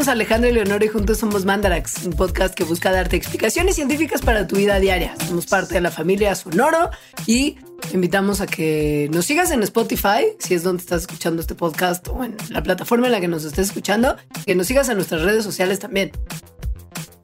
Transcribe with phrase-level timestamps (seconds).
[0.00, 4.22] somos Alejandro y Leonor y juntos somos Mandarax, un podcast que busca darte explicaciones científicas
[4.22, 5.14] para tu vida diaria.
[5.28, 6.88] Somos parte de la familia Sonoro
[7.26, 7.58] y
[7.92, 12.24] invitamos a que nos sigas en Spotify, si es donde estás escuchando este podcast o
[12.24, 14.16] en la plataforma en la que nos estés escuchando,
[14.46, 16.12] que nos sigas en nuestras redes sociales también.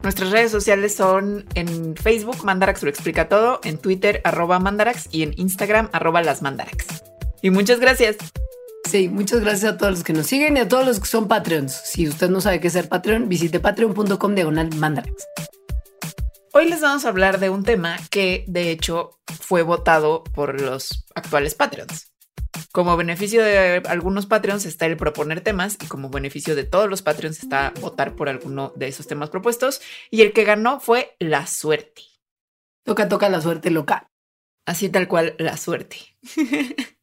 [0.02, 4.20] Nuestras redes sociales son en Facebook, Mandarax lo explica todo, en Twitter,
[4.60, 6.84] Mandarax y en Instagram, arroba las Mandarax.
[7.40, 8.18] Y muchas gracias.
[8.88, 11.26] Sí, muchas gracias a todos los que nos siguen y a todos los que son
[11.26, 11.72] Patreons.
[11.72, 15.26] Si usted no sabe qué es ser Patreon, visite patreon.com diagonal mandarax.
[16.52, 21.04] Hoy les vamos a hablar de un tema que de hecho fue votado por los
[21.16, 22.12] actuales Patreons.
[22.70, 27.02] Como beneficio de algunos Patreons está el proponer temas y como beneficio de todos los
[27.02, 29.80] Patreons está votar por alguno de esos temas propuestos.
[30.12, 32.02] Y el que ganó fue la suerte.
[32.84, 34.12] Toca, toca la suerte loca.
[34.64, 36.16] Así tal cual, la suerte.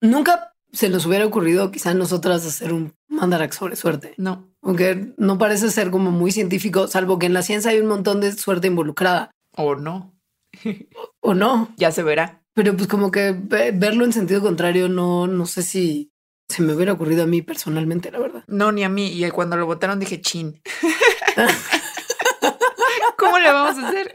[0.00, 4.14] Nunca se nos hubiera ocurrido quizá a nosotras hacer un mandarax sobre suerte.
[4.16, 4.50] No.
[4.60, 8.20] Aunque no parece ser como muy científico, salvo que en la ciencia hay un montón
[8.20, 9.30] de suerte involucrada.
[9.56, 10.12] O no.
[11.20, 11.72] o no.
[11.76, 12.42] Ya se verá.
[12.54, 16.12] Pero pues como que verlo en sentido contrario, no, no sé si
[16.48, 18.44] se me hubiera ocurrido a mí personalmente, la verdad.
[18.46, 19.12] No, ni a mí.
[19.12, 20.60] Y cuando lo votaron dije, chin.
[23.18, 24.12] ¿Cómo le vamos a hacer?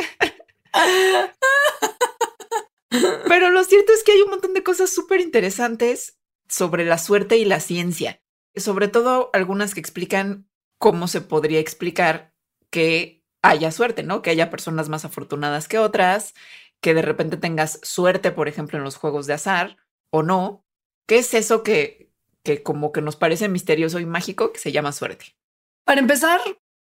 [3.27, 6.18] Pero lo cierto es que hay un montón de cosas súper interesantes
[6.49, 8.21] sobre la suerte y la ciencia,
[8.55, 12.33] sobre todo algunas que explican cómo se podría explicar
[12.69, 14.21] que haya suerte, ¿no?
[14.21, 16.33] Que haya personas más afortunadas que otras,
[16.81, 19.77] que de repente tengas suerte, por ejemplo, en los juegos de azar
[20.11, 20.65] o no.
[21.07, 22.11] ¿Qué es eso que,
[22.43, 25.37] que como que nos parece misterioso y mágico que se llama suerte?
[25.85, 26.39] Para empezar,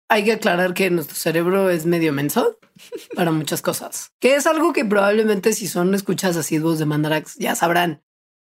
[0.09, 2.59] hay que aclarar que nuestro cerebro es medio menso
[3.15, 7.55] para muchas cosas, que es algo que probablemente si son escuchas asiduos de Mandarax ya
[7.55, 8.03] sabrán.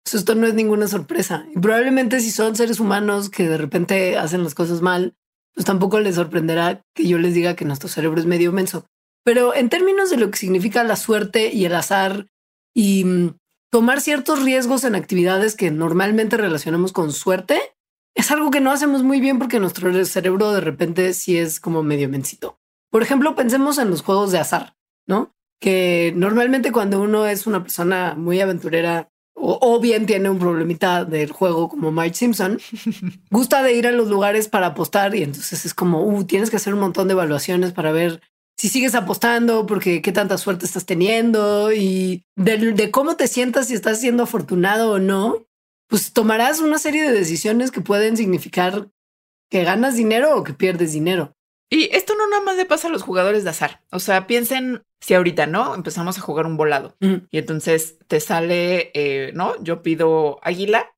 [0.03, 1.45] Pues esto no es ninguna sorpresa.
[1.55, 5.15] Y probablemente si son seres humanos que de repente hacen las cosas mal,
[5.53, 8.85] pues tampoco les sorprenderá que yo les diga que nuestro cerebro es medio menso.
[9.23, 12.27] Pero en términos de lo que significa la suerte y el azar
[12.73, 13.37] y mm,
[13.71, 17.61] tomar ciertos riesgos en actividades que normalmente relacionamos con suerte,
[18.15, 21.81] es algo que no hacemos muy bien porque nuestro cerebro de repente sí es como
[21.81, 22.59] medio mencito.
[22.91, 24.75] Por ejemplo, pensemos en los juegos de azar,
[25.07, 25.33] ¿no?
[25.59, 29.09] Que normalmente cuando uno es una persona muy aventurera
[29.45, 32.59] o, bien tiene un problemita del juego como Mike Simpson,
[33.29, 36.55] gusta de ir a los lugares para apostar y entonces es como, uh, tienes que
[36.55, 38.21] hacer un montón de evaluaciones para ver
[38.57, 43.73] si sigues apostando, porque qué tanta suerte estás teniendo y de, cómo te sientas, si
[43.73, 45.45] estás siendo afortunado o no,
[45.89, 48.89] pues tomarás una serie de decisiones que pueden significar
[49.49, 51.35] que ganas dinero o que pierdes dinero.
[51.73, 53.81] Y esto no nada más le pasa a los jugadores de azar.
[53.89, 55.73] O sea, piensen si ahorita, ¿no?
[55.73, 59.55] Empezamos a jugar un volado y entonces te sale, eh, ¿no?
[59.63, 60.95] Yo pido águila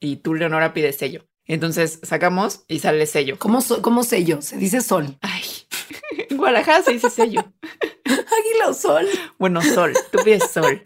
[0.00, 1.26] y tú, Leonora, pides sello.
[1.44, 3.38] Entonces sacamos y sale sello.
[3.38, 4.40] ¿Cómo, cómo sello?
[4.40, 5.18] Se dice sol.
[5.20, 5.42] Ay,
[6.30, 7.40] en Guadalajara se dice sello.
[8.06, 9.06] Águila o sol.
[9.38, 9.92] Bueno, sol.
[10.10, 10.82] Tú pides sol.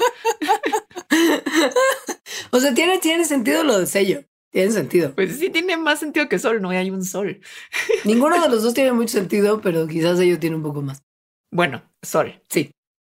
[2.51, 4.25] o sea, tiene, tiene sentido lo de sello.
[4.51, 5.15] Tiene sentido.
[5.15, 7.41] Pues sí, tiene más sentido que sol, no hay un sol.
[8.05, 11.03] Ninguno de los dos tiene mucho sentido, pero quizás ellos tiene un poco más.
[11.51, 12.71] Bueno, sol, sí.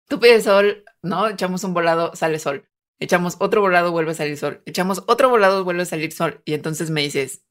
[0.09, 1.30] Tú pides sol, ¿no?
[1.30, 2.68] Echamos un volado, sale sol.
[3.00, 4.62] Echamos otro volado, vuelve a salir sol.
[4.66, 6.41] Echamos otro volado, vuelve a salir sol.
[6.46, 7.44] Y entonces me dices,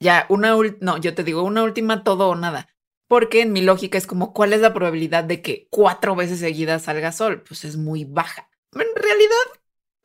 [0.00, 2.68] ya, una, no, yo te digo, una última todo o nada.
[3.08, 6.82] Porque en mi lógica es como, ¿cuál es la probabilidad de que cuatro veces seguidas
[6.82, 7.42] salga sol?
[7.46, 8.50] Pues es muy baja.
[8.74, 9.57] En realidad,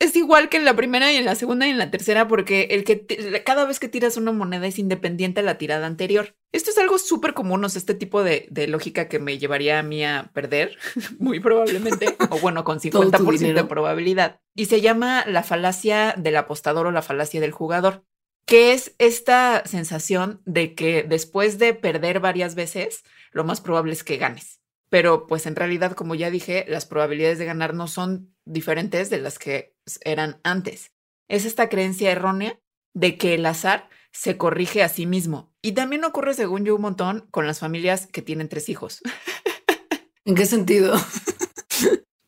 [0.03, 2.67] es igual que en la primera y en la segunda y en la tercera, porque
[2.71, 3.05] el que
[3.45, 6.35] cada vez que tiras una moneda es independiente a la tirada anterior.
[6.51, 9.83] Esto es algo súper común, o sea, este tipo de, lógica que me llevaría a
[9.83, 10.77] mí a perder,
[11.19, 14.41] muy probablemente, o bueno, con 50% de probabilidad.
[14.55, 18.03] Y se llama la falacia del apostador o la falacia del jugador,
[18.45, 24.03] que es esta sensación de que después de perder varias veces, lo más probable es
[24.03, 24.59] que ganes
[24.94, 29.17] pero pues en realidad, como ya dije, las probabilidades de ganar no son diferentes de
[29.17, 29.72] las que
[30.03, 30.91] eran antes.
[31.27, 32.59] Es esta creencia errónea
[32.94, 35.51] de que el azar se corrige a sí mismo.
[35.62, 39.01] Y también ocurre, según yo, un montón con las familias que tienen tres hijos.
[40.25, 40.95] ¿En qué sentido?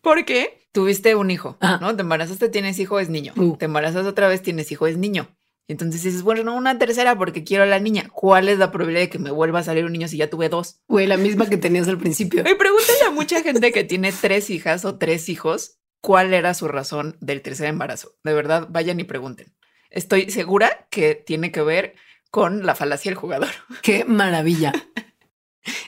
[0.02, 1.96] Porque tuviste un hijo, ¿no?
[1.96, 3.34] Te embarazaste, tienes hijo, es niño.
[3.38, 3.56] Uh.
[3.58, 5.30] Te embarazas otra vez, tienes hijo, es niño.
[5.68, 8.10] Entonces dices, bueno, no, una tercera porque quiero a la niña.
[8.14, 10.50] ¿Cuál es la probabilidad de que me vuelva a salir un niño si ya tuve
[10.50, 10.80] dos?
[10.88, 12.42] Güey, la misma que tenías al principio.
[12.42, 16.68] Y pregúntale a mucha gente que tiene tres hijas o tres hijos cuál era su
[16.68, 18.12] razón del tercer embarazo.
[18.24, 19.56] De verdad, vayan y pregunten.
[19.90, 21.96] Estoy segura que tiene que ver
[22.30, 23.50] con la falacia del jugador.
[23.82, 24.72] Qué maravilla.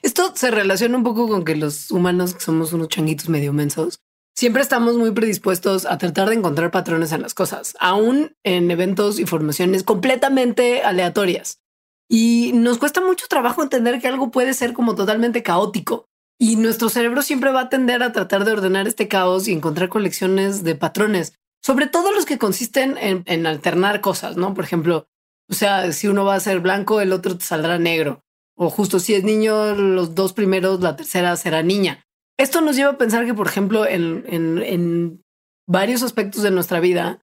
[0.02, 4.00] Esto se relaciona un poco con que los humanos somos unos changuitos medio mensos
[4.38, 9.20] siempre estamos muy predispuestos a tratar de encontrar patrones en las cosas, aún en eventos
[9.20, 11.60] y formaciones completamente aleatorias.
[12.08, 16.07] Y nos cuesta mucho trabajo entender que algo puede ser como totalmente caótico.
[16.40, 19.90] Y nuestro cerebro siempre va a tender a tratar de ordenar este caos y encontrar
[19.90, 24.54] colecciones de patrones, sobre todo los que consisten en, alternar cosas, ¿no?
[24.54, 25.08] Por ejemplo,
[25.50, 28.24] o sea, si uno va a ser blanco, el otro te saldrá negro.
[28.56, 32.06] O justo si es niño, los dos primeros, la tercera será niña.
[32.38, 35.24] Esto nos lleva a pensar que, por ejemplo, en, en
[35.68, 37.20] varios aspectos de nuestra vida,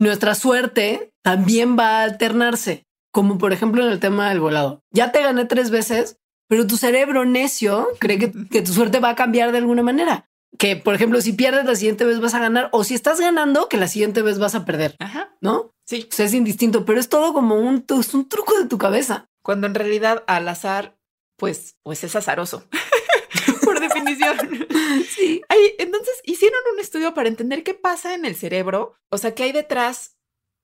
[0.00, 4.82] nuestra suerte también va a alternarse, como por ejemplo en el tema del volado.
[4.92, 6.18] Ya te gané tres veces,
[6.48, 10.28] pero tu cerebro necio cree que, tu suerte va a cambiar de alguna manera.
[10.58, 13.68] Que, por ejemplo, si pierdes la siguiente vez vas a ganar, o si estás ganando,
[13.68, 14.96] que la siguiente vez vas a perder.
[14.98, 15.36] Ajá.
[15.40, 15.74] ¿No?
[15.84, 16.08] Sí.
[16.16, 19.28] es indistinto, pero es todo como un, es un truco de tu cabeza.
[19.42, 20.98] Cuando en realidad al azar,
[21.36, 22.64] pues, pues es azaroso.
[23.64, 24.66] por definición.
[25.08, 25.42] Sí.
[25.78, 29.52] entonces hicieron un estudio para entender qué pasa en el cerebro, o sea, qué hay
[29.52, 30.17] detrás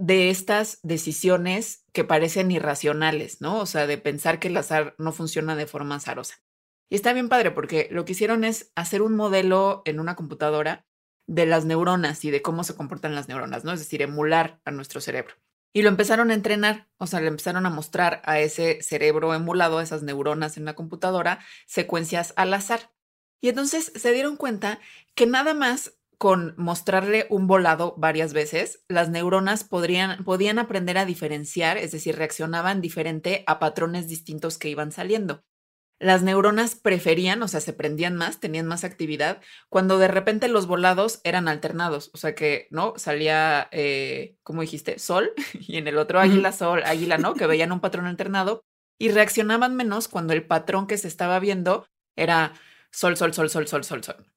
[0.04, 3.58] de estas decisiones que parecen irracionales, ¿no?
[3.60, 6.42] O sea, de pensar que el azar no funciona de forma azarosa.
[6.90, 10.86] Y está bien padre porque lo que hicieron es hacer un modelo en una computadora
[11.26, 13.72] de las neuronas y de cómo se comportan las neuronas, ¿no?
[13.72, 15.36] Es decir, emular a nuestro cerebro.
[15.72, 19.78] Y lo empezaron a entrenar, o sea, le empezaron a mostrar a ese cerebro emulado,
[19.78, 22.92] a esas neuronas en la computadora, secuencias al azar.
[23.40, 24.80] Y entonces se dieron cuenta
[25.14, 31.04] que nada más con mostrarle un volado varias veces, las neuronas podrían, podían aprender a
[31.04, 35.44] diferenciar, es decir, reaccionaban diferente a patrones distintos que iban saliendo.
[35.98, 40.66] Las neuronas preferían, o sea, se prendían más, tenían más actividad, cuando de repente los
[40.66, 42.94] volados eran alternados, o sea que, ¿no?
[42.96, 47.34] Salía, eh, como dijiste, sol y en el otro águila, sol, águila, ¿no?
[47.34, 48.64] Que veían un patrón alternado
[48.98, 51.86] y reaccionaban menos cuando el patrón que se estaba viendo
[52.16, 52.54] era
[52.90, 54.33] sol, sol, sol, sol, sol, sol, sol.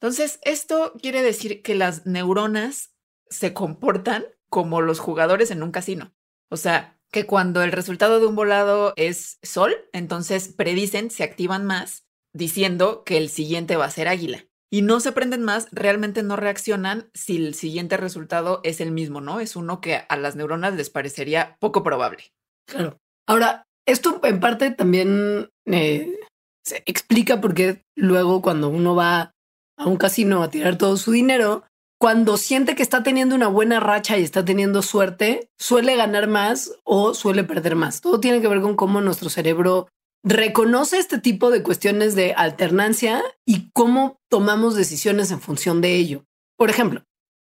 [0.00, 2.94] Entonces, esto quiere decir que las neuronas
[3.30, 6.14] se comportan como los jugadores en un casino.
[6.50, 11.66] O sea, que cuando el resultado de un volado es sol, entonces predicen, se activan
[11.66, 14.44] más, diciendo que el siguiente va a ser águila.
[14.70, 19.22] Y no se prenden más, realmente no reaccionan si el siguiente resultado es el mismo,
[19.22, 19.40] ¿no?
[19.40, 22.32] Es uno que a las neuronas les parecería poco probable.
[22.66, 22.98] Claro.
[23.26, 26.18] Ahora, esto en parte también eh,
[26.62, 29.34] se explica por qué luego cuando uno va
[29.78, 31.64] a un casino a tirar todo su dinero,
[31.98, 36.72] cuando siente que está teniendo una buena racha y está teniendo suerte, suele ganar más
[36.84, 38.00] o suele perder más.
[38.00, 39.88] Todo tiene que ver con cómo nuestro cerebro
[40.22, 46.24] reconoce este tipo de cuestiones de alternancia y cómo tomamos decisiones en función de ello.
[46.56, 47.04] Por ejemplo,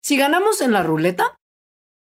[0.02, 1.36] si ganamos en la ruleta,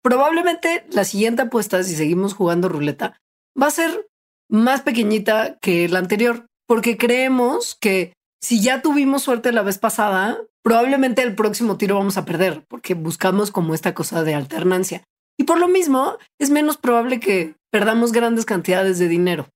[0.02, 3.20] probablemente la siguiente apuesta, si seguimos jugando ruleta,
[3.62, 4.08] va a ser
[4.50, 10.38] más pequeñita que la anterior, porque creemos que si ya tuvimos suerte la vez pasada,
[10.64, 15.04] probablemente el próximo tiro vamos a perder porque buscamos como esta cosa de alternancia.
[15.38, 19.48] Y por lo mismo, es menos probable que perdamos grandes cantidades de dinero.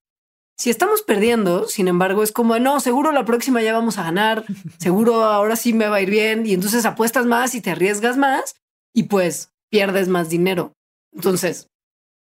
[0.58, 4.46] Si estamos perdiendo, sin embargo, es como, no, seguro la próxima ya vamos a ganar,
[4.78, 8.18] seguro ahora sí me va a ir bien y entonces apuestas más y te arriesgas
[8.18, 8.56] más
[8.94, 10.74] y pues pierdes más dinero.
[11.12, 11.68] Entonces,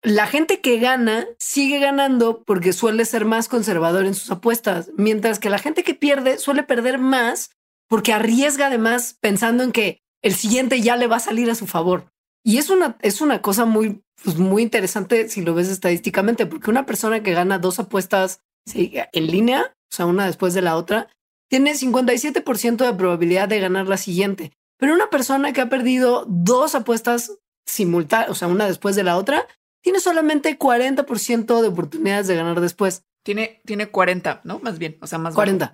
[0.02, 5.38] la gente que gana sigue ganando porque suele ser más conservador en sus apuestas, mientras
[5.38, 7.50] que la gente que pierde suele perder más
[7.88, 11.66] porque arriesga además pensando en que el siguiente ya le va a salir a su
[11.66, 12.12] favor.
[12.44, 16.70] Y es una, es una cosa muy, pues muy interesante si lo ves estadísticamente, porque
[16.70, 18.42] una persona que gana dos apuestas
[18.74, 21.08] en línea, o sea, una después de la otra,
[21.48, 24.52] tiene 57% de probabilidad de ganar la siguiente.
[24.78, 29.16] Pero una persona que ha perdido dos apuestas simultáneas, o sea, una después de la
[29.16, 29.46] otra,
[29.82, 33.04] tiene solamente 40% de oportunidades de ganar después.
[33.22, 34.58] Tiene, tiene 40, ¿no?
[34.60, 35.72] Más bien, o sea, más 40.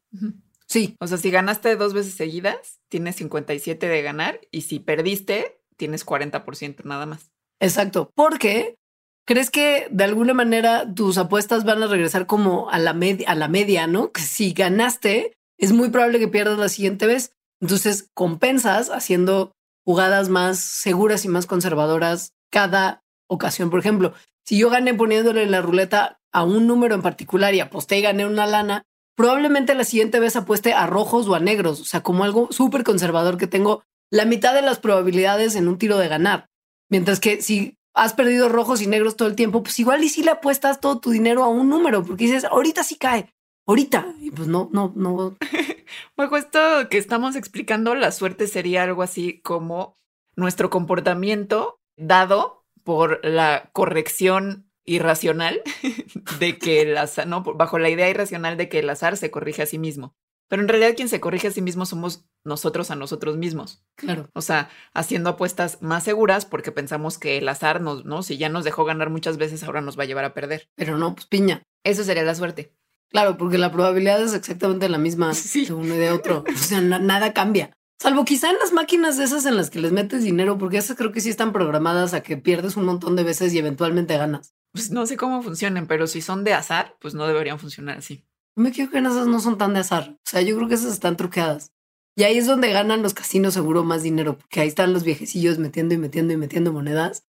[0.67, 0.97] Sí.
[1.01, 6.05] O sea, si ganaste dos veces seguidas, tienes 57 de ganar y si perdiste, tienes
[6.07, 7.31] 40% nada más.
[7.61, 8.77] Exacto, porque
[9.25, 13.35] crees que de alguna manera tus apuestas van a regresar como a la, media, a
[13.35, 14.13] la media, ¿no?
[14.13, 17.33] Que si ganaste, es muy probable que pierdas la siguiente vez.
[17.61, 19.53] Entonces compensas haciendo
[19.85, 23.71] jugadas más seguras y más conservadoras cada ocasión.
[23.71, 24.13] Por ejemplo,
[24.45, 28.27] si yo gané poniéndole la ruleta a un número en particular y aposté y gané
[28.27, 28.85] una lana,
[29.17, 32.85] probablemente la siguiente vez apueste a rojos o a negros, o sea, como algo súper
[32.85, 36.49] conservador que tengo la mitad de las probabilidades en un tiro de ganar.
[36.91, 40.23] Mientras que si has perdido rojos y negros todo el tiempo, pues igual y si
[40.23, 43.33] le apuestas todo tu dinero a un número, porque dices, ahorita sí cae,
[43.67, 44.15] ahorita.
[44.21, 45.37] Y pues no, no, no.
[46.17, 46.59] Bajo esto
[46.91, 49.97] que estamos explicando, la suerte sería algo así como
[50.37, 55.63] nuestro comportamiento dado por la corrección irracional
[56.39, 59.63] de que el azar, no, bajo la idea irracional de que el azar se corrige
[59.63, 60.15] a sí mismo.
[60.49, 63.83] Pero en realidad quien se corrige a sí mismo somos nosotros a nosotros mismos.
[63.97, 64.29] Claro.
[64.35, 68.23] O sea, haciendo apuestas más seguras porque pensamos que el azar nos, ¿no?
[68.23, 70.69] Si ya nos dejó ganar muchas veces, ahora nos va a llevar a perder.
[70.77, 71.63] Pero no, pues piña.
[71.83, 72.75] Eso sería la suerte.
[73.09, 75.65] Claro, porque la probabilidad es exactamente la misma Sí.
[75.65, 76.45] de uno y de otro.
[76.53, 77.71] O sea, na- nada cambia.
[78.01, 80.97] Salvo quizá en las máquinas de esas en las que les metes dinero, porque esas
[80.97, 84.55] creo que sí están programadas a que pierdes un montón de veces y eventualmente ganas.
[84.73, 88.25] Pues no sé cómo funcionen, pero si son de azar, pues no deberían funcionar así.
[88.57, 90.11] Me creo que esas no son tan de azar.
[90.17, 91.73] O sea, yo creo que esas están truqueadas.
[92.17, 95.59] Y ahí es donde ganan los casinos seguro más dinero, porque ahí están los viejecillos
[95.59, 97.25] metiendo y metiendo y metiendo monedas.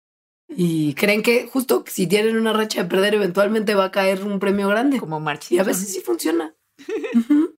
[0.49, 4.39] Y creen que justo si tienen una racha de perder, eventualmente va a caer un
[4.39, 5.01] premio grande.
[5.01, 5.51] Como March.
[5.51, 6.55] Y a veces sí funciona.
[7.15, 7.54] Ujú.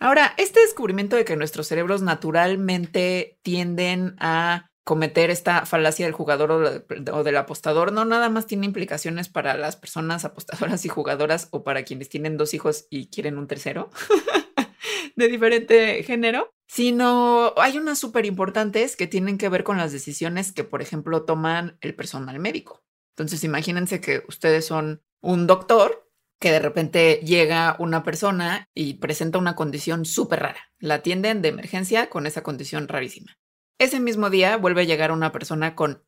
[0.00, 6.50] Ahora, este descubrimiento de que nuestros cerebros naturalmente tienden a cometer esta falacia del jugador
[6.50, 10.88] o, de- o del apostador no nada más tiene implicaciones para las personas apostadoras y
[10.88, 13.90] jugadoras o para quienes tienen dos hijos y quieren un tercero
[15.16, 20.50] de diferente género, sino hay unas súper importantes que tienen que ver con las decisiones
[20.52, 22.82] que, por ejemplo, toman el personal médico.
[23.16, 26.09] Entonces, imagínense que ustedes son un doctor
[26.40, 30.72] que de repente llega una persona y presenta una condición súper rara.
[30.78, 33.38] La atienden de emergencia con esa condición rarísima.
[33.78, 36.02] Ese mismo día vuelve a llegar una persona con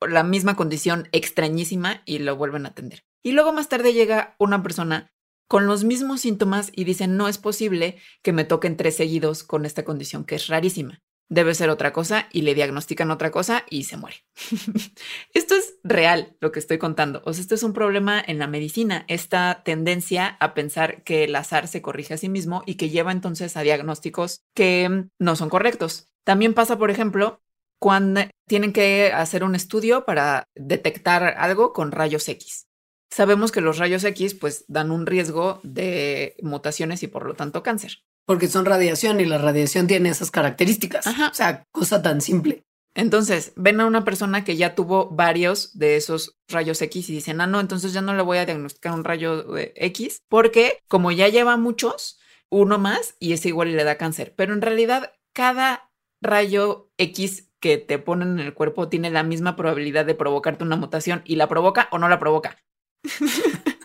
[0.00, 3.04] la misma condición extrañísima y lo vuelven a atender.
[3.22, 5.12] Y luego más tarde llega una persona
[5.48, 9.66] con los mismos síntomas y dicen, no es posible que me toquen tres seguidos con
[9.66, 11.00] esta condición que es rarísima.
[11.30, 14.16] Debe ser otra cosa y le diagnostican otra cosa y se muere.
[15.32, 17.22] esto es real lo que estoy contando.
[17.24, 21.36] O sea, esto es un problema en la medicina, esta tendencia a pensar que el
[21.36, 25.48] azar se corrige a sí mismo y que lleva entonces a diagnósticos que no son
[25.48, 26.08] correctos.
[26.24, 27.40] También pasa, por ejemplo,
[27.80, 32.66] cuando tienen que hacer un estudio para detectar algo con rayos X.
[33.10, 37.62] Sabemos que los rayos X pues dan un riesgo de mutaciones y por lo tanto
[37.62, 38.02] cáncer.
[38.24, 41.06] Porque son radiación y la radiación tiene esas características.
[41.06, 41.30] Ajá.
[41.30, 42.62] O sea, cosa tan simple.
[42.94, 47.40] Entonces, ven a una persona que ya tuvo varios de esos rayos X y dicen,
[47.40, 51.28] ah, no, entonces ya no le voy a diagnosticar un rayo X, porque como ya
[51.28, 54.34] lleva muchos, uno más y ese igual y le da cáncer.
[54.36, 55.90] Pero en realidad, cada
[56.20, 60.76] rayo X que te ponen en el cuerpo tiene la misma probabilidad de provocarte una
[60.76, 62.56] mutación y la provoca o no la provoca.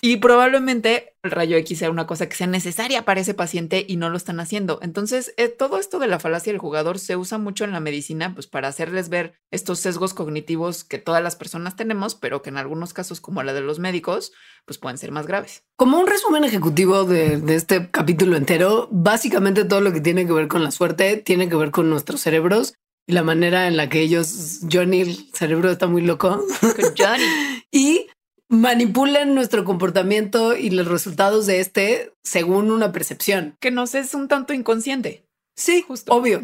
[0.00, 3.96] y probablemente el rayo X sea una cosa que sea necesaria para ese paciente y
[3.96, 4.78] no lo están haciendo.
[4.82, 8.34] Entonces, eh, todo esto de la falacia del jugador se usa mucho en la medicina,
[8.34, 12.58] pues para hacerles ver estos sesgos cognitivos que todas las personas tenemos, pero que en
[12.58, 14.32] algunos casos, como la de los médicos,
[14.64, 15.64] pues pueden ser más graves.
[15.76, 20.32] Como un resumen ejecutivo de, de este capítulo entero, básicamente todo lo que tiene que
[20.32, 22.74] ver con la suerte tiene que ver con nuestros cerebros
[23.06, 27.24] y la manera en la que ellos, Johnny, el cerebro está muy loco, Con Johnny.
[27.70, 28.06] y
[28.48, 33.56] manipulan nuestro comportamiento y los resultados de este según una percepción.
[33.60, 35.24] que nos es un tanto inconsciente.
[35.56, 36.12] Sí, Justo.
[36.14, 36.42] obvio.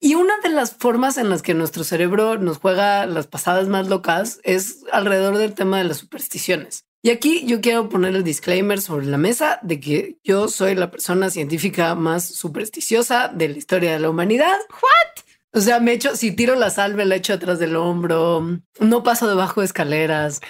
[0.00, 3.88] Y una de las formas en las que nuestro cerebro nos juega las pasadas más
[3.88, 6.84] locas es alrededor del tema de las supersticiones.
[7.02, 10.90] Y aquí yo quiero poner el disclaimer sobre la mesa de que yo soy la
[10.90, 14.58] persona científica más supersticiosa de la historia de la humanidad.
[14.70, 15.24] What?
[15.54, 19.02] O sea, me echo, si tiro la sal, me la echo atrás del hombro, no
[19.02, 20.40] paso debajo de escaleras.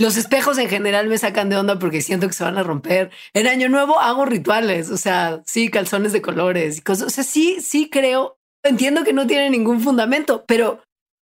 [0.00, 3.10] Los espejos en general me sacan de onda porque siento que se van a romper.
[3.34, 7.06] En Año Nuevo hago rituales, o sea, sí, calzones de colores y cosas.
[7.06, 8.36] O sea, sí, sí creo.
[8.64, 10.82] Entiendo que no tiene ningún fundamento, pero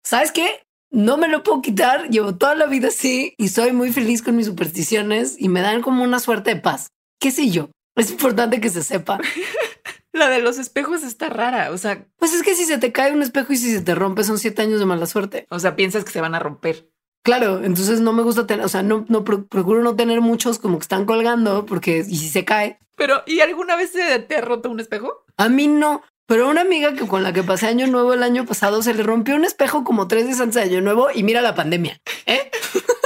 [0.03, 0.63] ¿sabes qué?
[0.89, 2.09] No me lo puedo quitar.
[2.09, 5.83] Llevo toda la vida así y soy muy feliz con mis supersticiones y me dan
[5.83, 6.87] como una suerte de paz.
[7.19, 7.69] ¿Qué sé yo?
[7.95, 9.19] Es importante que se sepa.
[10.13, 11.71] La de los espejos está rara.
[11.71, 13.95] O sea, Pues es que si se te cae un espejo y si se te
[13.95, 15.45] rompe son siete años de mala suerte.
[15.49, 16.89] o sea, piensas que se van a romper.
[17.23, 20.57] Claro, entonces no me gusta tener, o sea, no, no pro- procuro no tener muchos
[20.57, 24.37] como que están colgando porque y si se cae, Pero, ¿y alguna vez se te
[24.37, 25.23] ha roto un espejo?
[25.37, 26.01] a mí no.
[26.25, 29.03] Pero una amiga que con la que pasé año nuevo el año pasado se le
[29.03, 32.01] rompió un espejo como tres días antes de año nuevo y mira la pandemia.
[32.25, 32.49] ¿eh?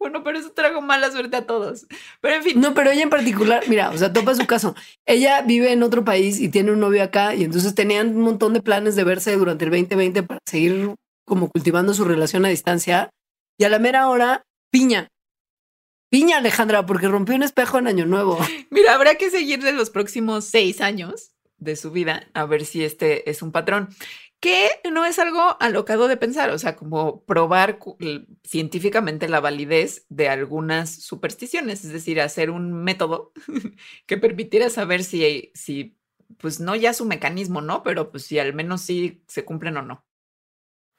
[0.00, 1.86] Bueno, pero eso trajo mala suerte a todos.
[2.22, 4.74] Pero en fin, No, pero ella en particular, mira, o sea, topa su caso.
[5.06, 8.54] Ella vive en otro país y tiene un novio acá y entonces tenían un montón
[8.54, 10.94] de planes de verse durante el 2020 para seguir
[11.26, 13.10] como cultivando su relación a distancia.
[13.58, 14.42] Y a la mera hora,
[14.72, 15.08] piña.
[16.10, 18.38] Piña, Alejandra, porque rompió un espejo en Año Nuevo.
[18.70, 23.28] mira, habrá que seguirle los próximos seis años de su vida a ver si este
[23.28, 23.90] es un patrón.
[24.40, 27.78] Que no es algo alocado de pensar, o sea, como probar
[28.42, 33.32] científicamente la validez de algunas supersticiones, es decir, hacer un método
[34.06, 35.98] que permitiera saber si, si,
[36.38, 37.82] pues no ya su mecanismo, ¿no?
[37.82, 40.06] Pero pues si al menos sí se cumplen o no.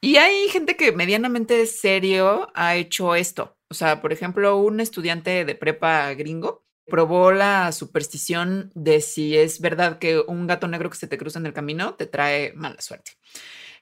[0.02, 3.58] Y hay gente que medianamente serio ha hecho esto.
[3.70, 9.62] O sea, por ejemplo, un estudiante de prepa gringo probó la superstición de si es
[9.62, 12.82] verdad que un gato negro que se te cruza en el camino te trae mala
[12.82, 13.12] suerte.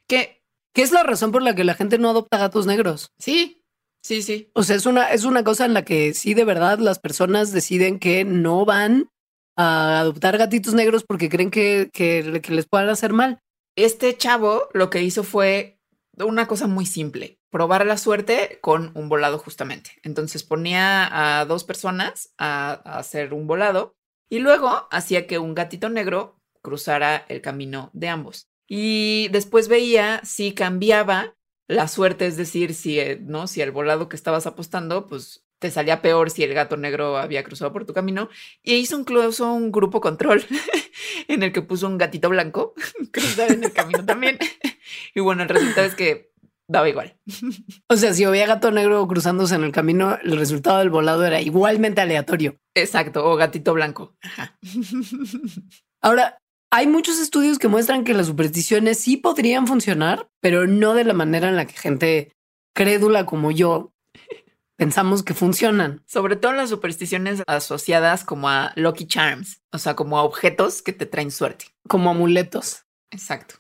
[0.08, 0.42] Que,
[0.74, 3.12] ¿Qué es la razón por la que la gente no adopta gatos negros?
[3.18, 3.64] sí,
[4.02, 4.50] sí, sí.
[4.54, 7.52] O sea, es una, es una cosa en la que sí, de verdad, las personas
[7.52, 9.10] deciden que no van
[9.58, 13.42] a adoptar gatitos negros porque creen que, que, que les puedan hacer mal.
[13.76, 15.80] Este chavo lo que hizo fue
[16.18, 19.92] una cosa muy simple, probar la suerte con un volado justamente.
[20.04, 23.96] Entonces ponía a dos personas a, hacer un volado
[24.30, 28.50] y luego hacía que un gatito negro cruzara el camino de ambos.
[28.68, 31.36] Y después veía si cambiaba
[31.68, 33.48] la suerte, es decir, si, eh, ¿no?
[33.48, 37.44] si el volado que estabas apostando, pues te salía peor si el gato negro había
[37.44, 38.30] cruzado por tu camino.
[38.64, 40.44] Y hizo incluso un grupo control
[41.28, 42.74] en el que puso un gatito blanco
[43.12, 44.40] cruzar en el camino también.
[45.16, 46.32] y bueno, el resultado es que
[46.70, 47.18] daba igual.
[47.92, 51.42] O sea, si había gato negro cruzándose en el camino, el resultado del volado era
[51.42, 52.58] igualmente aleatorio.
[52.76, 54.16] Exacto, o gatito blanco.
[54.22, 54.58] Ajá.
[56.02, 56.38] Ahora,
[56.72, 61.14] hay muchos estudios que muestran que las supersticiones sí podrían funcionar, pero no de la
[61.14, 62.32] manera en la que gente
[62.76, 63.92] crédula como yo
[64.78, 66.04] pensamos que funcionan.
[66.06, 70.94] Sobre todo las supersticiones asociadas como a Lucky Charms, o sea, como a objetos que
[70.94, 71.66] te traen suerte.
[71.88, 72.86] como amuletos.
[73.12, 73.56] Exacto.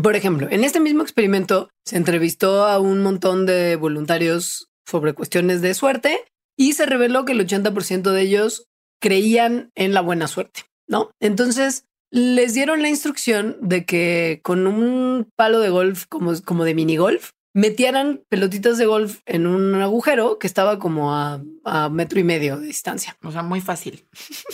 [0.00, 5.62] Por ejemplo, en este mismo experimento se entrevistó a un montón de voluntarios sobre cuestiones
[5.62, 6.24] de suerte
[6.56, 8.66] y se reveló que el 80% de ellos
[9.00, 11.10] creían en la buena suerte, ¿no?
[11.20, 16.74] Entonces les dieron la instrucción de que con un palo de golf como, como de
[16.74, 22.18] mini golf metieran pelotitas de golf en un agujero que estaba como a, a metro
[22.18, 23.16] y medio de distancia.
[23.22, 24.06] O sea, muy fácil.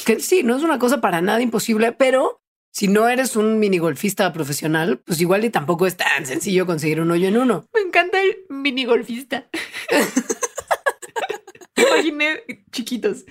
[0.05, 2.40] Que sí, no es una cosa para nada imposible, pero
[2.73, 7.01] si no eres un mini golfista profesional, pues igual y tampoco es tan sencillo conseguir
[7.01, 7.67] un hoyo en uno.
[7.75, 9.49] Me encanta el mini golfista.
[11.77, 13.25] Imaginé chiquitos.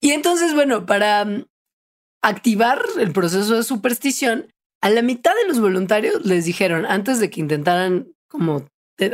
[0.00, 1.46] Y entonces, bueno, para mm,
[2.22, 7.28] activar el proceso de superstición, a la mitad de los voluntarios les dijeron, antes de
[7.28, 8.66] que intentaran como,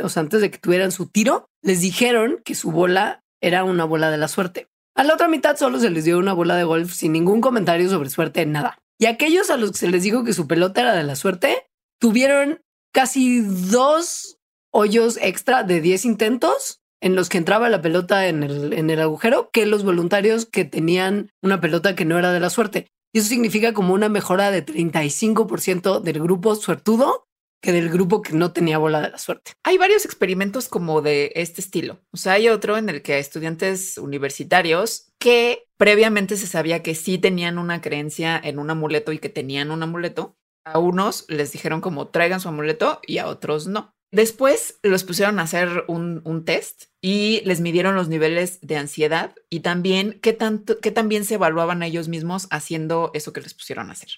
[0.03, 3.83] o sea, antes de que tuvieran su tiro, les dijeron que su bola era una
[3.83, 4.67] bola de la suerte.
[4.97, 7.87] A la otra mitad solo se les dio una bola de golf sin ningún comentario
[7.87, 8.79] sobre suerte, nada.
[8.97, 11.67] Y aquellos a los que se les dijo que su pelota era de la suerte,
[11.99, 14.39] tuvieron casi dos
[14.73, 18.99] hoyos extra de 10 intentos en los que entraba la pelota en el, en el
[18.99, 22.87] agujero que los voluntarios que tenían una pelota que no era de la suerte.
[23.13, 27.26] Y eso significa como una mejora de 35% del grupo suertudo
[27.61, 29.53] que del grupo que no tenía bola de la suerte.
[29.63, 31.99] Hay varios experimentos como de este estilo.
[32.11, 37.17] O sea, hay otro en el que estudiantes universitarios que previamente se sabía que sí
[37.17, 40.37] tenían una creencia en un amuleto y que tenían un amuleto.
[40.65, 43.93] A unos les dijeron como traigan su amuleto y a otros no.
[44.11, 49.59] Después los pusieron a hacer un, test y les midieron los niveles de ansiedad y
[49.61, 53.93] también qué, tanto, qué también se evaluaban ellos mismos haciendo eso que les pusieron a
[53.93, 54.09] hacer.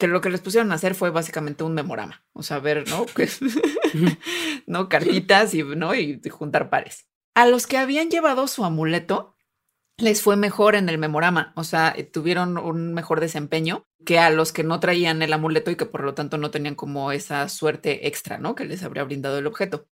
[0.00, 2.24] Que lo que les pusieron a hacer fue básicamente un memorama.
[2.32, 3.06] O sea, ver, ¿no?
[3.06, 3.28] Que-
[4.66, 4.88] ¿no?
[4.88, 5.94] Cartitas y, ¿no?
[5.94, 7.06] y juntar pares.
[7.36, 9.36] A los que habían llevado su amuleto,
[9.98, 11.52] les fue mejor en el memorama.
[11.56, 15.70] O sea, eh, tuvieron un mejor desempeño que a los que no traían el amuleto
[15.70, 18.54] y que por lo tanto no tenían como esa suerte extra, ¿no?
[18.54, 19.86] Que les habría brindado el objeto.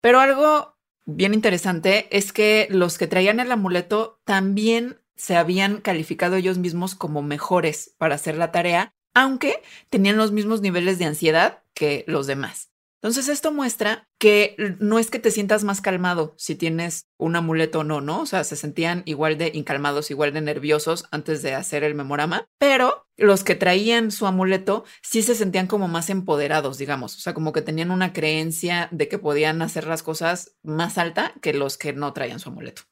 [0.00, 6.36] Pero algo bien interesante es que los que traían el amuleto también se habían calificado
[6.36, 11.62] ellos mismos como mejores para hacer la tarea, aunque tenían los mismos niveles de ansiedad
[11.74, 12.72] que los demás.
[13.02, 17.80] Entonces esto muestra que no es que te sientas más calmado si tienes un amuleto
[17.80, 18.20] o no, ¿no?
[18.20, 22.46] O sea, se sentían igual de incalmados, igual de nerviosos antes de hacer el memorama,
[22.58, 27.34] pero los que traían su amuleto sí se sentían como más empoderados, digamos, o sea,
[27.34, 31.78] como que tenían una creencia de que podían hacer las cosas más alta que los
[31.78, 32.82] que no traían su amuleto.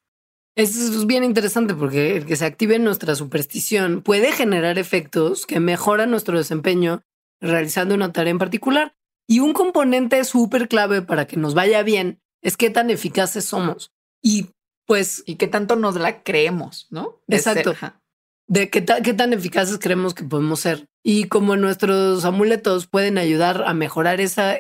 [0.57, 5.61] Eso es bien interesante porque el que se active nuestra superstición puede generar efectos que
[5.61, 7.03] mejoran nuestro desempeño
[7.41, 8.95] realizando una tarea en particular.
[9.29, 13.93] Y un componente súper clave para que nos vaya bien es qué tan eficaces somos.
[14.23, 14.49] Y
[14.87, 17.21] pues Y qué tanto nos la creemos, ¿no?
[17.29, 17.71] De ser- Exacto.
[17.71, 18.01] ajá.
[18.49, 20.87] de qué, ta- qué tan eficaces creemos que podemos ser.
[21.05, 24.59] Y como nuestros amuletos pueden ayudar a mejorar esa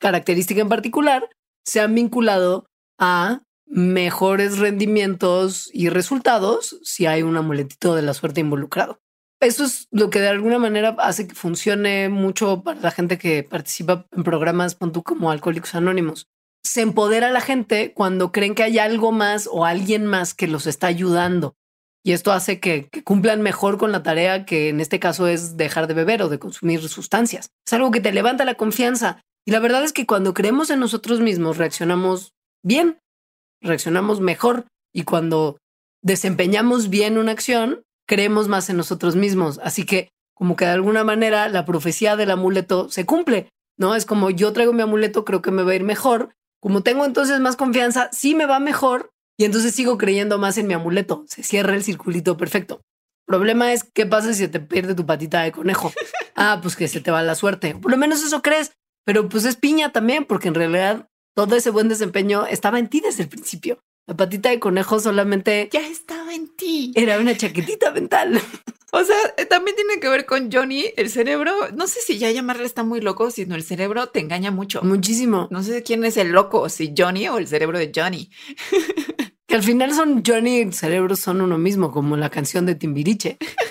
[0.00, 1.28] característica en particular,
[1.66, 2.66] se han vinculado
[3.00, 9.00] a mejores rendimientos y resultados si hay un amuletito de la suerte involucrado.
[9.40, 13.42] Eso es lo que de alguna manera hace que funcione mucho para la gente que
[13.42, 16.28] participa en programas como Alcohólicos Anónimos.
[16.62, 20.48] Se empodera a la gente cuando creen que hay algo más o alguien más que
[20.48, 21.56] los está ayudando.
[22.02, 25.56] Y esto hace que, que cumplan mejor con la tarea que en este caso es
[25.56, 27.50] dejar de beber o de consumir sustancias.
[27.66, 29.20] Es algo que te levanta la confianza.
[29.46, 32.98] Y la verdad es que cuando creemos en nosotros mismos reaccionamos bien,
[33.64, 34.66] reaccionamos mejor.
[34.92, 35.58] Y cuando
[36.02, 39.58] desempeñamos bien una acción, creemos más en nosotros mismos.
[39.62, 43.94] Así que como que de alguna manera la profecía del amuleto se cumple, ¿no?
[43.94, 46.34] Es como yo traigo mi amuleto, creo que me va a ir mejor.
[46.60, 50.66] Como tengo entonces más confianza, sí me va mejor y entonces sigo creyendo más en
[50.66, 51.24] mi amuleto.
[51.28, 52.82] Se cierra el circulito perfecto.
[53.26, 55.92] Problema es qué pasa si te pierde tu patita de conejo.
[56.36, 57.76] Ah, pues que se te va la suerte.
[57.76, 58.72] Por lo menos eso crees,
[59.04, 63.00] pero pues es piña también, porque en realidad todo ese buen desempeño estaba en ti
[63.00, 63.78] desde el principio.
[64.06, 66.92] La patita de conejo solamente Ya estaba en ti.
[66.94, 68.40] era una chaquetita mental.
[68.92, 70.84] O sea, eh, también tiene que ver con Johnny.
[70.96, 74.52] El cerebro, no sé si ya llamarle está muy loco, sino el cerebro te engaña
[74.52, 74.82] mucho.
[74.82, 75.48] Muchísimo.
[75.50, 78.30] No sé quién es el loco, si Johnny o el cerebro de Johnny.
[79.46, 82.74] Que al final son Johnny y el cerebro son uno mismo, como la canción de
[82.76, 83.36] Timbiriche.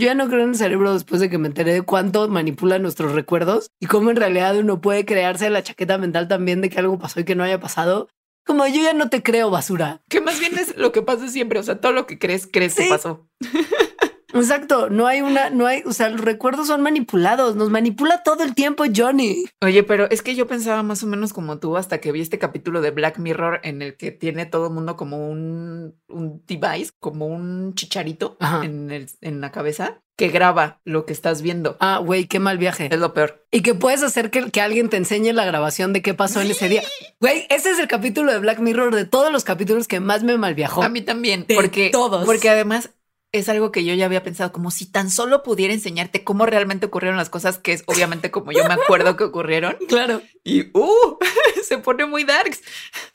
[0.00, 2.78] Yo ya no creo en el cerebro después de que me enteré de cuánto manipula
[2.78, 6.78] nuestros recuerdos y cómo en realidad uno puede crearse la chaqueta mental también de que
[6.78, 8.08] algo pasó y que no haya pasado.
[8.46, 10.00] Como yo ya no te creo, basura.
[10.08, 11.58] Que más bien es lo que pasa siempre.
[11.58, 13.28] O sea, todo lo que crees, crees que pasó.
[14.34, 18.42] Exacto, no hay una, no hay, o sea, los recuerdos son manipulados, nos manipula todo
[18.42, 19.44] el tiempo Johnny.
[19.62, 22.38] Oye, pero es que yo pensaba más o menos como tú hasta que vi este
[22.38, 26.92] capítulo de Black Mirror en el que tiene todo el mundo como un, un device,
[27.00, 31.78] como un chicharito en, el- en la cabeza que graba lo que estás viendo.
[31.80, 32.90] Ah, güey, qué mal viaje.
[32.92, 33.46] Es lo peor.
[33.50, 36.50] Y que puedes hacer que, que alguien te enseñe la grabación de qué pasó en
[36.50, 36.82] ese día.
[37.20, 40.36] Güey, ese es el capítulo de Black Mirror de todos los capítulos que más me
[40.36, 40.82] malviajó.
[40.82, 42.26] A mí también, De porque todos.
[42.26, 42.90] porque además
[43.32, 46.86] es algo que yo ya había pensado, como si tan solo pudiera enseñarte cómo realmente
[46.86, 49.76] ocurrieron las cosas, que es obviamente como yo me acuerdo que ocurrieron.
[49.90, 50.22] Claro.
[50.44, 51.18] Y uh,
[51.64, 52.62] se pone muy darks.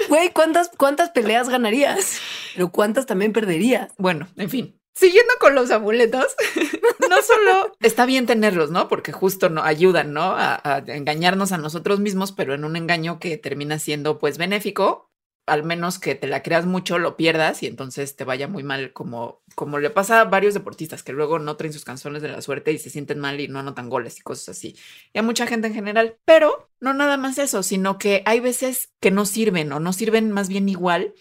[0.10, 2.20] Güey, ¿cuántas, ¿cuántas peleas ganarías?
[2.54, 3.94] Pero cuántas también perderías.
[3.98, 4.82] Bueno, en fin.
[4.94, 6.36] Siguiendo con los amuletos,
[7.10, 8.88] no solo está bien tenerlos, ¿no?
[8.88, 10.24] Porque justo no ayudan, ¿no?
[10.24, 15.12] A, a engañarnos a nosotros mismos, pero en un engaño que termina siendo pues benéfico,
[15.46, 18.94] al menos que te la creas mucho, lo pierdas y entonces te vaya muy mal,
[18.94, 22.42] como, como le pasa a varios deportistas que luego no traen sus canciones de la
[22.42, 24.76] suerte y se sienten mal y no anotan goles y cosas así.
[25.14, 26.18] Y a mucha gente en general.
[26.26, 30.32] Pero no nada más eso, sino que hay veces que no sirven o no sirven
[30.32, 31.14] más bien igual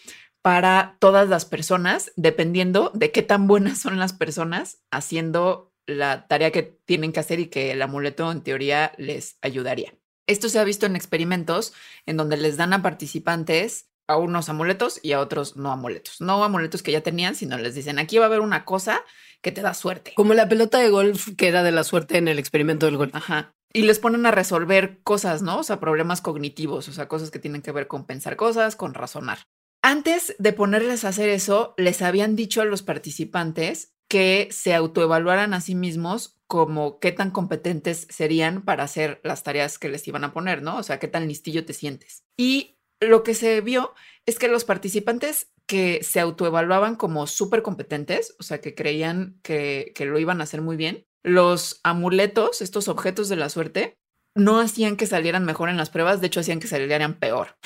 [0.42, 6.50] para todas las personas, dependiendo de qué tan buenas son las personas haciendo la tarea
[6.50, 9.94] que tienen que hacer y que el amuleto en teoría les ayudaría.
[10.26, 11.72] Esto se ha visto en experimentos
[12.06, 16.20] en donde les dan a participantes a unos amuletos y a otros no amuletos.
[16.20, 19.02] No amuletos que ya tenían, sino les dicen, aquí va a haber una cosa
[19.42, 20.12] que te da suerte.
[20.14, 23.14] Como la pelota de golf que era de la suerte en el experimento del golf.
[23.14, 23.54] Ajá.
[23.72, 25.58] Y les ponen a resolver cosas, ¿no?
[25.58, 28.94] O sea, problemas cognitivos, o sea, cosas que tienen que ver con pensar cosas, con
[28.94, 29.38] razonar.
[29.82, 35.54] Antes de ponerles a hacer eso, les habían dicho a los participantes que se autoevaluaran
[35.54, 40.24] a sí mismos como qué tan competentes serían para hacer las tareas que les iban
[40.24, 40.76] a poner, ¿no?
[40.76, 42.22] O sea, qué tan listillo te sientes.
[42.38, 43.94] Y lo que se vio
[44.26, 49.92] es que los participantes que se autoevaluaban como súper competentes, o sea, que creían que,
[49.94, 53.98] que lo iban a hacer muy bien, los amuletos, estos objetos de la suerte,
[54.34, 57.56] no hacían que salieran mejor en las pruebas, de hecho hacían que salieran peor.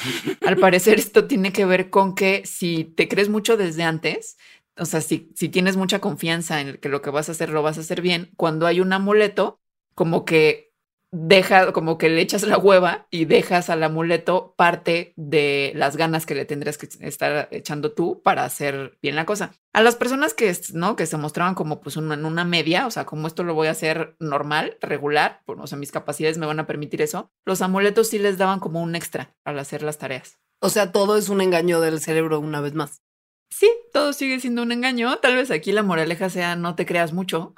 [0.47, 4.37] Al parecer esto tiene que ver con que si te crees mucho desde antes,
[4.77, 7.62] o sea, si, si tienes mucha confianza en que lo que vas a hacer lo
[7.62, 9.61] vas a hacer bien, cuando hay un amuleto,
[9.95, 10.67] como que
[11.11, 16.27] deja, como que le echas la hueva y dejas al amuleto parte de las ganas
[16.27, 19.55] que le tendrías que estar echando tú para hacer bien la cosa.
[19.73, 20.97] A las personas que, ¿no?
[20.97, 23.68] que se mostraban como pues una, en una media, o sea, como esto lo voy
[23.68, 27.62] a hacer normal, regular, pues, o sea, mis capacidades me van a permitir eso, los
[27.62, 30.38] amuletos sí les daban como un extra al hacer las tareas.
[30.61, 33.03] O sea, todo es un engaño del cerebro una vez más.
[33.51, 35.18] Sí, todo sigue siendo un engaño.
[35.18, 37.55] Tal vez aquí la moraleja sea no te creas mucho.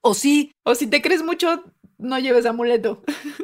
[0.00, 1.62] O sí, O si te crees mucho,
[1.98, 3.02] no lleves amuleto.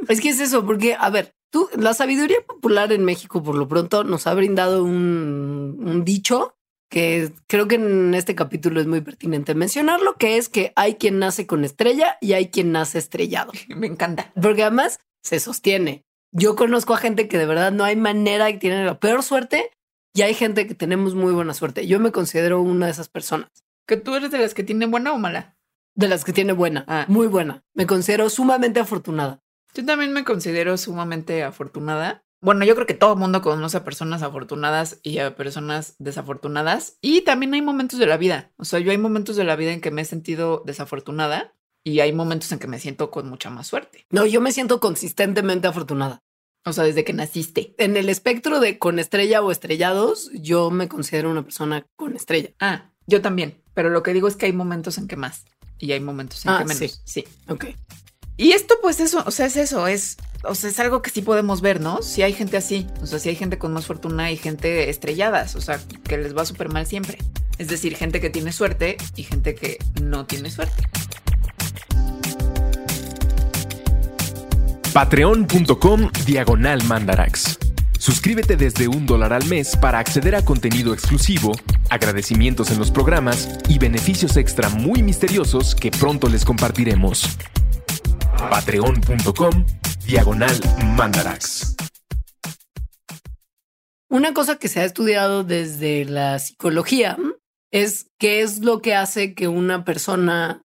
[0.09, 3.69] es que es eso, porque, a ver, tú, la sabiduría popular en México, por lo
[3.69, 6.55] pronto, nos ha brindado un, un dicho
[6.91, 11.21] que creo que en este capítulo es muy pertinente mencionarlo, que es que hay quien
[11.21, 13.53] nace con estrella y hay quien nace estrellado.
[13.69, 14.33] Me encanta.
[14.41, 16.05] Porque además se sostiene.
[16.33, 19.71] Yo conozco a gente que de verdad no hay manera que tienen la peor suerte
[20.15, 21.87] y hay gente que tenemos muy buena suerte.
[21.87, 23.51] Yo me considero una de esas personas,
[23.91, 25.57] ¿Que tú eres de las que tienen buena o mala?
[26.01, 27.05] De las que tiene buena, Ah.
[27.09, 27.63] muy buena.
[27.75, 29.41] Me considero sumamente afortunada.
[29.75, 32.25] Yo también me considero sumamente afortunada.
[32.43, 36.97] Bueno, yo creo que todo el mundo conoce a personas afortunadas y a personas desafortunadas.
[37.03, 38.51] Y también hay momentos de la vida.
[38.57, 42.01] O sea, yo hay momentos de la vida en que me he sentido desafortunada y
[42.01, 44.07] hay momentos en que me siento con mucha más suerte.
[44.11, 46.23] No, yo me siento consistentemente afortunada.
[46.67, 47.75] O sea, desde que naciste.
[47.79, 52.51] En el espectro de con estrella o estrellados, yo me considero una persona con estrella.
[52.59, 53.61] Ah, yo también.
[53.75, 55.45] Pero lo que digo es que hay momentos en que más
[55.79, 56.79] y hay momentos en Ah, que menos.
[56.79, 56.91] sí.
[57.05, 57.25] sí.
[57.49, 57.67] Ok.
[58.37, 61.21] Y esto, pues eso, o sea, es eso, es o sea, es algo que sí
[61.21, 62.01] podemos ver, ¿no?
[62.01, 65.55] Si hay gente así, o sea, si hay gente con más fortuna y gente estrelladas,
[65.57, 67.19] o sea, que les va súper mal siempre.
[67.59, 70.83] Es decir, gente que tiene suerte y gente que no tiene suerte.
[74.95, 77.59] Patreon.com Diagonal Mandarax.
[78.01, 81.53] Suscríbete desde un dólar al mes para acceder a contenido exclusivo,
[81.91, 87.37] agradecimientos en los programas y beneficios extra muy misteriosos que pronto les compartiremos.
[88.39, 89.67] Patreon.com
[90.07, 90.59] Diagonal
[90.97, 91.77] Mandarax.
[94.09, 97.19] Una cosa que se ha estudiado desde la psicología
[97.71, 100.63] es qué es lo que hace que una persona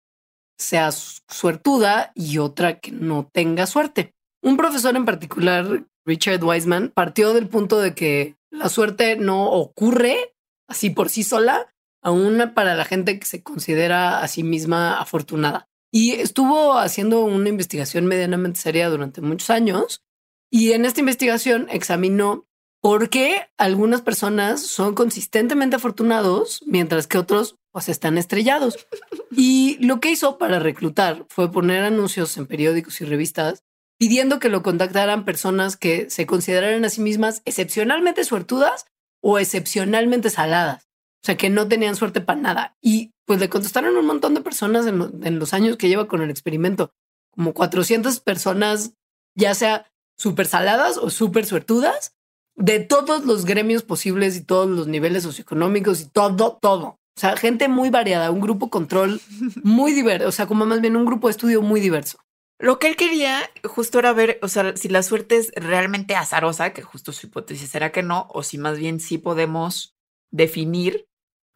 [0.58, 4.16] sea suertuda y otra que no tenga suerte.
[4.42, 10.34] Un profesor en particular Richard Wiseman, partió del punto de que la suerte no ocurre
[10.68, 15.70] así por sí sola, aún para la gente que se considera a sí misma afortunada.
[15.92, 20.04] Y estuvo haciendo una investigación medianamente seria durante muchos años
[20.52, 22.48] y en esta investigación examinó
[22.82, 28.88] por qué algunas personas son consistentemente afortunados mientras que otros pues están estrellados.
[29.32, 33.64] Y lo que hizo para reclutar fue poner anuncios en periódicos y revistas
[34.00, 38.88] pidiendo que lo contactaran personas que se consideraran a sí mismas excepcionalmente suertudas
[39.22, 40.90] o excepcionalmente saladas.
[41.22, 42.78] O sea, que no tenían suerte para nada.
[42.82, 46.30] Y pues le contestaron un montón de personas en, los años que lleva con el
[46.30, 46.94] experimento.
[47.32, 48.94] Como 400 personas,
[49.36, 52.16] ya sea súper saladas o súper suertudas,
[52.56, 56.86] de todos los gremios posibles y todos los niveles socioeconómicos y todo, todo.
[57.18, 59.20] O sea, gente muy variada, un grupo control
[59.64, 62.18] muy diverso, o sea, como más bien un grupo de estudio muy diverso.
[62.60, 66.74] Lo que él quería justo era ver, o sea, si la suerte es realmente azarosa,
[66.74, 69.96] que justo su hipótesis era que no, o si más bien sí podemos
[70.30, 71.08] definir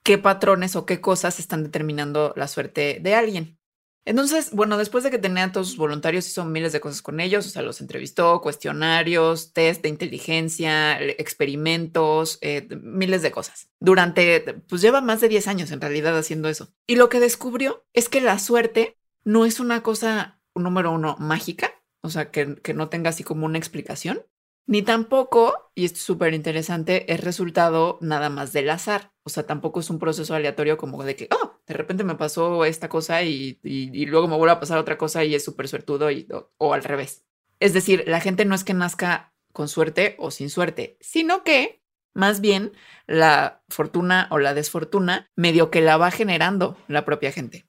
[0.03, 3.59] qué patrones o qué cosas están determinando la suerte de alguien.
[4.05, 7.19] Entonces, bueno, después de que tenía a todos sus voluntarios, hizo miles de cosas con
[7.19, 13.69] ellos, o sea, los entrevistó, cuestionarios, test de inteligencia, experimentos, eh, miles de cosas.
[13.79, 16.73] Durante, pues lleva más de 10 años en realidad haciendo eso.
[16.85, 21.71] Y lo que descubrió es que la suerte no es una cosa número uno, mágica,
[22.01, 24.23] o sea, que, que no tenga así como una explicación,
[24.65, 29.11] ni tampoco, y esto es súper interesante, es resultado nada más del azar.
[29.23, 32.63] O sea, tampoco es un proceso aleatorio como de que, oh, de repente me pasó
[32.65, 36.11] esta cosa y, y, luego me vuelve a pasar otra cosa y es súper suertudo
[36.11, 37.25] y, o, al revés.
[37.59, 41.83] Es decir, la gente no es que nazca con suerte o sin suerte, sino que
[42.13, 42.71] más bien
[43.05, 47.67] la fortuna o la desfortuna medio que la va generando la propia gente.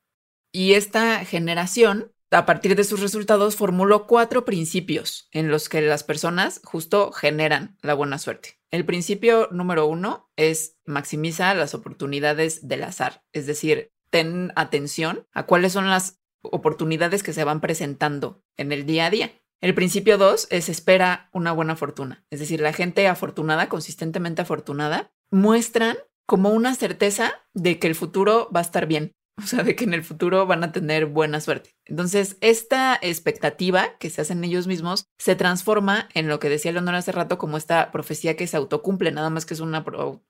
[0.53, 6.03] Y esta generación a partir de sus resultados formuló cuatro principios en los que las
[6.03, 8.61] personas justo generan la buena suerte.
[8.71, 15.45] El principio número uno es maximiza las oportunidades del azar, es decir, ten atención a
[15.45, 19.33] cuáles son las oportunidades que se van presentando en el día a día.
[19.61, 25.13] El principio dos es espera una buena fortuna, es decir, la gente afortunada, consistentemente afortunada,
[25.31, 29.75] muestran como una certeza de que el futuro va a estar bien, o sea, de
[29.75, 31.77] que en el futuro van a tener buena suerte.
[31.85, 36.99] Entonces, esta expectativa que se hacen ellos mismos se transforma en lo que decía Leonora
[36.99, 39.85] hace rato como esta profecía que se autocumple, nada más que es una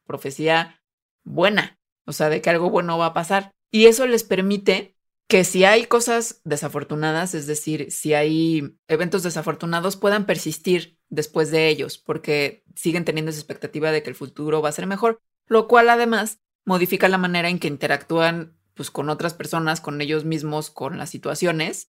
[0.06, 0.80] profecía
[1.24, 3.52] buena, o sea, de que algo bueno va a pasar.
[3.70, 4.94] Y eso les permite
[5.26, 11.68] que si hay cosas desafortunadas, es decir, si hay eventos desafortunados, puedan persistir después de
[11.68, 15.66] ellos, porque siguen teniendo esa expectativa de que el futuro va a ser mejor, lo
[15.66, 20.70] cual además modifica la manera en que interactúan pues con otras personas, con ellos mismos,
[20.70, 21.88] con las situaciones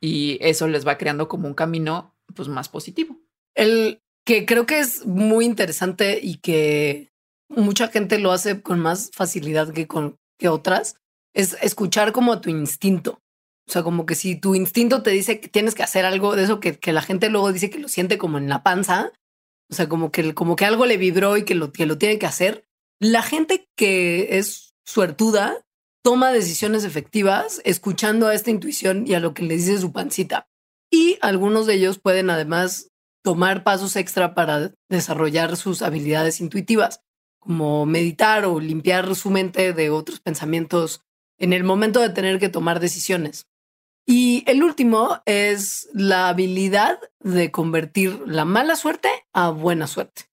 [0.00, 3.18] y eso les va creando como un camino pues más positivo.
[3.54, 7.12] El que creo que es muy interesante y que
[7.48, 10.96] mucha gente lo hace con más facilidad que con que otras
[11.32, 13.22] es escuchar como a tu instinto.
[13.68, 16.44] O sea, como que si tu instinto te dice que tienes que hacer algo de
[16.44, 19.12] eso que, que la gente luego dice que lo siente como en la panza,
[19.70, 22.18] o sea, como que, como que algo le vibró y que lo, que lo tiene
[22.18, 22.64] que hacer.
[23.00, 25.65] La gente que es suertuda
[26.06, 30.46] toma decisiones efectivas escuchando a esta intuición y a lo que le dice su pancita.
[30.88, 32.92] Y algunos de ellos pueden además
[33.24, 37.00] tomar pasos extra para desarrollar sus habilidades intuitivas,
[37.40, 41.00] como meditar o limpiar su mente de otros pensamientos
[41.40, 43.48] en el momento de tener que tomar decisiones.
[44.06, 50.30] Y el último es la habilidad de convertir la mala suerte a buena suerte.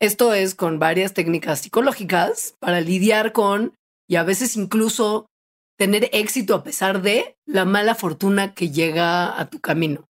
[0.00, 3.74] Esto es con varias técnicas psicológicas para lidiar con
[4.08, 5.26] y a veces incluso
[5.76, 10.08] tener éxito a pesar de la mala fortuna que llega a tu camino.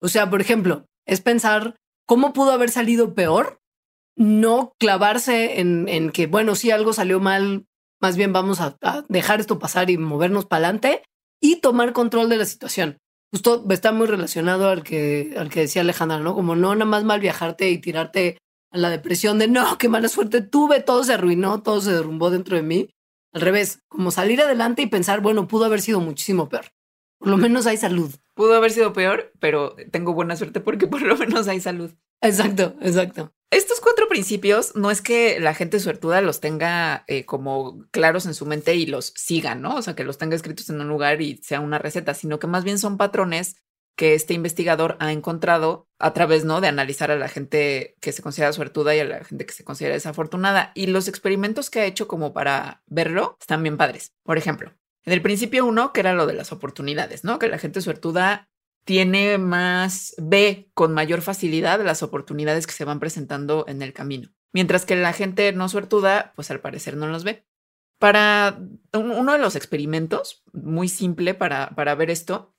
[0.00, 1.76] O sea, por ejemplo, es pensar
[2.06, 3.60] cómo pudo haber salido peor,
[4.16, 7.66] no clavarse en, que, bueno, si algo salió mal,
[8.00, 11.02] más bien vamos a, a dejar esto pasar y movernos para adelante
[11.40, 12.98] y tomar control de la situación.
[13.32, 16.34] justo está muy relacionado al que, al que decía Alejandra, ¿no?
[16.34, 18.38] Como no nada más mal viajarte y tirarte
[18.70, 22.30] a la depresión de no, qué mala suerte tuve, todo se arruinó, todo se derrumbó
[22.30, 22.90] dentro de mí.
[23.32, 26.66] Al revés, como salir adelante y pensar, bueno, pudo haber sido muchísimo peor.
[27.18, 28.12] Por lo menos hay salud.
[28.34, 31.92] Pudo haber sido peor, pero tengo buena suerte porque por lo menos hay salud.
[32.20, 33.32] Exacto, exacto.
[33.50, 38.32] Estos cuatro principios no es que la gente suertuda los tenga eh, como claros en
[38.32, 39.76] su mente y los siga, ¿no?
[39.76, 42.46] O sea, que los tenga escritos en un lugar y sea una receta, sino que
[42.46, 43.56] más bien son patrones
[43.96, 46.60] que este investigador ha encontrado a través, ¿no?
[46.60, 49.64] De analizar a la gente que se considera suertuda y a la gente que se
[49.64, 50.72] considera desafortunada.
[50.74, 54.14] Y los experimentos que ha hecho como para verlo están bien padres.
[54.24, 54.72] Por ejemplo,
[55.04, 57.38] en el principio uno, que era lo de las oportunidades, ¿no?
[57.38, 58.48] Que la gente suertuda
[58.84, 64.30] tiene más, ve con mayor facilidad las oportunidades que se van presentando en el camino.
[64.52, 67.46] Mientras que la gente no suertuda, pues al parecer no los ve.
[67.98, 68.58] Para
[68.92, 72.54] uno de los experimentos, muy simple para, para ver esto,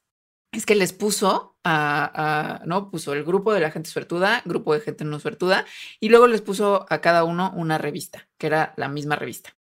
[0.53, 4.81] es que les puso a, no puso el grupo de la gente suertuda, grupo de
[4.81, 5.65] gente no suertuda,
[5.99, 9.57] y luego les puso a cada uno una revista, que era la misma revista.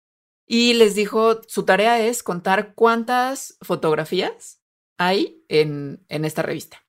[0.48, 4.62] Y les dijo, su tarea es contar cuántas fotografías
[4.98, 6.86] hay en, en esta revista.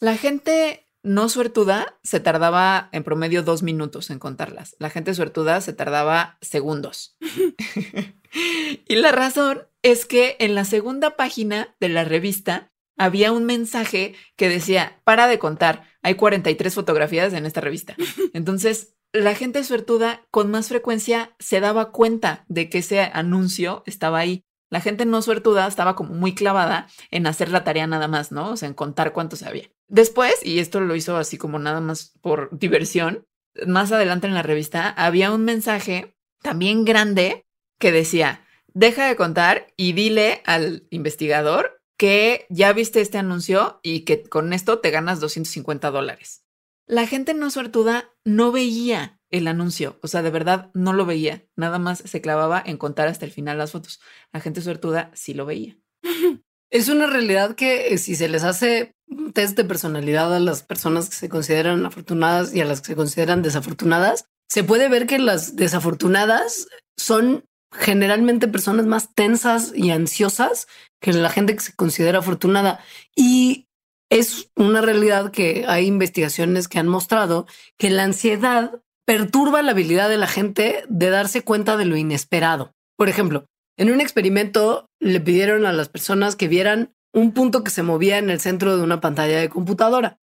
[0.00, 4.76] La gente no suertuda se tardaba en promedio dos minutos en contarlas.
[4.78, 7.16] La gente suertuda se tardaba segundos.
[8.88, 12.71] y la razón es que en la segunda página de la revista
[13.02, 17.96] había un mensaje que decía, para de contar, hay 43 fotografías en esta revista.
[18.32, 24.18] Entonces, la gente suertuda con más frecuencia se daba cuenta de que ese anuncio estaba
[24.18, 24.44] ahí.
[24.70, 28.52] La gente no suertuda estaba como muy clavada en hacer la tarea nada más, ¿no?
[28.52, 29.68] O sea, en contar cuántos había.
[29.88, 33.26] Después, y esto lo hizo así como nada más por diversión,
[33.66, 37.44] más adelante en la revista había un mensaje también grande
[37.78, 44.00] que decía, deja de contar y dile al investigador que ya viste este anuncio y
[44.00, 46.44] que con esto te ganas 250 dólares.
[46.88, 51.46] La gente no suertuda no veía el anuncio, o sea, de verdad no lo veía,
[51.54, 54.00] nada más se clavaba en contar hasta el final las fotos.
[54.32, 55.78] La gente suertuda sí lo veía.
[56.72, 60.64] Es una realidad que eh, si se les hace un test de personalidad a las
[60.64, 65.06] personas que se consideran afortunadas y a las que se consideran desafortunadas, se puede ver
[65.06, 70.68] que las desafortunadas son generalmente personas más tensas y ansiosas
[71.00, 72.80] que la gente que se considera afortunada.
[73.16, 73.66] Y
[74.10, 77.46] es una realidad que hay investigaciones que han mostrado
[77.78, 82.74] que la ansiedad perturba la habilidad de la gente de darse cuenta de lo inesperado.
[82.96, 87.70] Por ejemplo, en un experimento le pidieron a las personas que vieran un punto que
[87.70, 90.18] se movía en el centro de una pantalla de computadora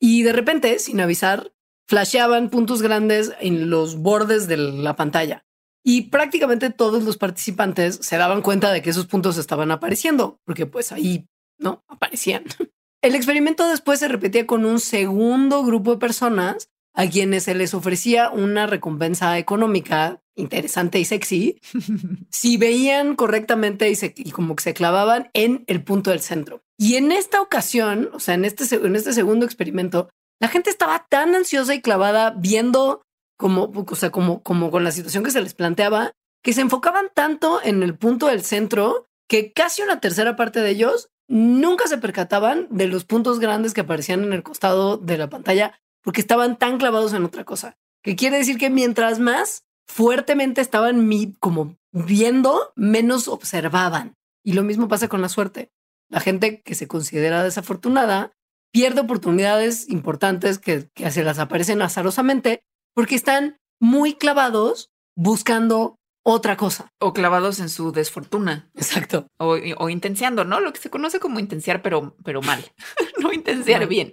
[0.00, 1.52] y de repente, sin avisar,
[1.86, 5.44] flasheaban puntos grandes en los bordes de la pantalla.
[5.84, 10.66] Y prácticamente todos los participantes se daban cuenta de que esos puntos estaban apareciendo, porque
[10.66, 11.26] pues ahí
[11.58, 12.44] no aparecían.
[13.02, 17.72] El experimento después se repetía con un segundo grupo de personas a quienes se les
[17.72, 21.60] ofrecía una recompensa económica interesante y sexy
[22.30, 26.62] si veían correctamente y, se, y como que se clavaban en el punto del centro.
[26.76, 30.08] Y en esta ocasión, o sea, en este, en este segundo experimento,
[30.40, 33.02] la gente estaba tan ansiosa y clavada viendo
[33.40, 37.06] como, o sea, como, como con la situación que se les planteaba, que se enfocaban
[37.14, 41.96] tanto en el punto del centro que casi una tercera parte de ellos nunca se
[41.96, 46.58] percataban de los puntos grandes que aparecían en el costado de la pantalla porque estaban
[46.58, 47.78] tan clavados en otra cosa.
[48.02, 54.16] Que quiere decir que mientras más fuertemente estaban como viendo, menos observaban.
[54.44, 55.70] Y lo mismo pasa con la suerte.
[56.10, 58.32] La gente que se considera desafortunada
[58.70, 66.56] pierde oportunidades importantes que, que se las aparecen azarosamente porque están muy clavados buscando otra
[66.56, 66.92] cosa.
[67.00, 68.70] O clavados en su desfortuna.
[68.74, 69.26] Exacto.
[69.38, 70.60] O, o intenciando, ¿no?
[70.60, 72.64] Lo que se conoce como intenciar, pero, pero mal.
[73.20, 74.10] no intenciar bien.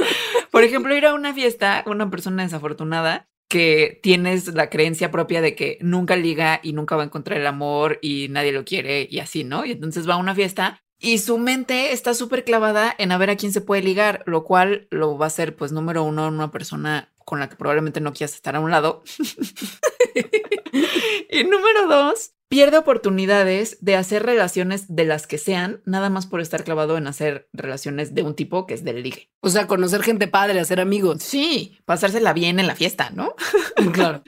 [0.50, 5.56] Por ejemplo, ir a una fiesta, una persona desafortunada que tienes la creencia propia de
[5.56, 9.18] que nunca liga y nunca va a encontrar el amor y nadie lo quiere y
[9.18, 9.64] así, ¿no?
[9.64, 13.30] Y entonces va a una fiesta y su mente está súper clavada en a ver
[13.30, 16.50] a quién se puede ligar, lo cual lo va a hacer, pues, número uno, una
[16.50, 19.04] persona con la que probablemente no quieras estar a un lado.
[21.30, 26.40] y número dos, pierde oportunidades de hacer relaciones de las que sean, nada más por
[26.40, 29.30] estar clavado en hacer relaciones de un tipo que es del ligue.
[29.38, 31.22] O sea, conocer gente padre, hacer amigos.
[31.22, 33.36] Sí, pasársela bien en la fiesta, ¿no?
[33.92, 34.24] claro.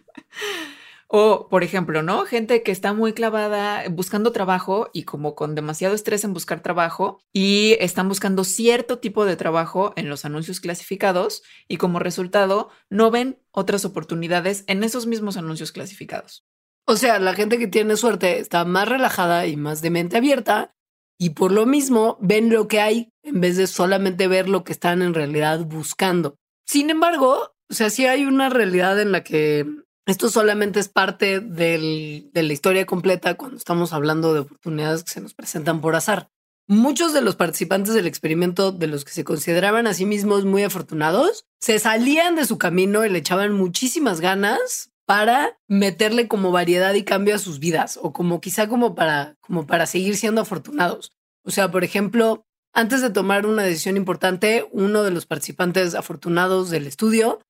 [1.14, 2.24] O, por ejemplo, ¿no?
[2.24, 7.20] Gente que está muy clavada buscando trabajo y como con demasiado estrés en buscar trabajo
[7.34, 13.10] y están buscando cierto tipo de trabajo en los anuncios clasificados y como resultado no
[13.10, 16.46] ven otras oportunidades en esos mismos anuncios clasificados.
[16.86, 20.74] O sea, la gente que tiene suerte está más relajada y más de mente abierta
[21.18, 24.72] y por lo mismo ven lo que hay en vez de solamente ver lo que
[24.72, 26.36] están en realidad buscando.
[26.66, 29.66] Sin embargo, o sea, sí hay una realidad en la que
[30.06, 35.12] esto solamente es parte del, de la historia completa cuando estamos hablando de oportunidades que
[35.12, 36.30] se nos presentan por azar.
[36.68, 40.62] Muchos de los participantes del experimento, de los que se consideraban a sí mismos muy
[40.62, 46.94] afortunados, se salían de su camino y le echaban muchísimas ganas para meterle como variedad
[46.94, 51.12] y cambio a sus vidas o como quizá como para como para seguir siendo afortunados.
[51.44, 56.70] O sea, por ejemplo, antes de tomar una decisión importante, uno de los participantes afortunados
[56.70, 57.40] del estudio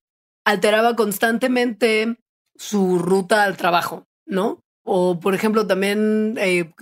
[0.45, 2.17] alteraba constantemente
[2.57, 4.63] su ruta al trabajo, ¿no?
[4.85, 6.73] O, por ejemplo, también eh,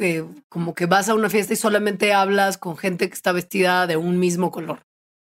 [0.49, 3.97] como que vas a una fiesta y solamente hablas con gente que está vestida de
[3.97, 4.87] un mismo color.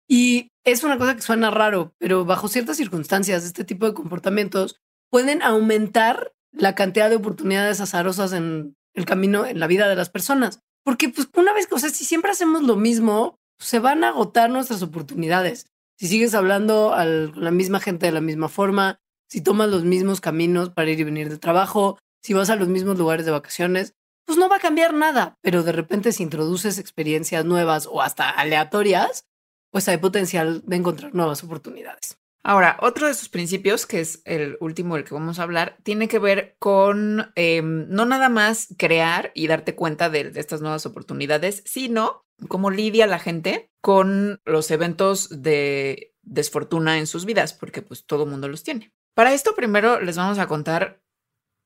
[0.08, 4.80] Y es una cosa que suena raro, pero bajo ciertas circunstancias, este tipo de comportamientos
[5.10, 10.08] pueden aumentar la cantidad de oportunidades azarosas en el camino, en la vida de las
[10.08, 10.60] personas.
[10.84, 14.08] Porque, pues, una vez que, o sea, si siempre hacemos lo mismo, se van a
[14.08, 15.66] agotar nuestras oportunidades.
[15.98, 20.20] Si sigues hablando con la misma gente de la misma forma, si tomas los mismos
[20.20, 23.94] caminos para ir y venir de trabajo, si vas a los mismos lugares de vacaciones,
[24.24, 28.30] pues no va a cambiar nada, pero de repente si introduces experiencias nuevas o hasta
[28.30, 29.26] aleatorias,
[29.70, 32.18] pues hay potencial de encontrar nuevas oportunidades.
[32.46, 36.08] Ahora, otro de sus principios, que es el último del que vamos a hablar, tiene
[36.08, 40.84] que ver con em, no nada más crear y darte cuenta de, de, estas nuevas
[40.84, 47.80] oportunidades, sino cómo lidia la gente con los eventos de desfortuna en sus vidas, porque
[47.80, 48.92] pues todo mundo los tiene.
[49.14, 51.00] Para esto primero les vamos a contar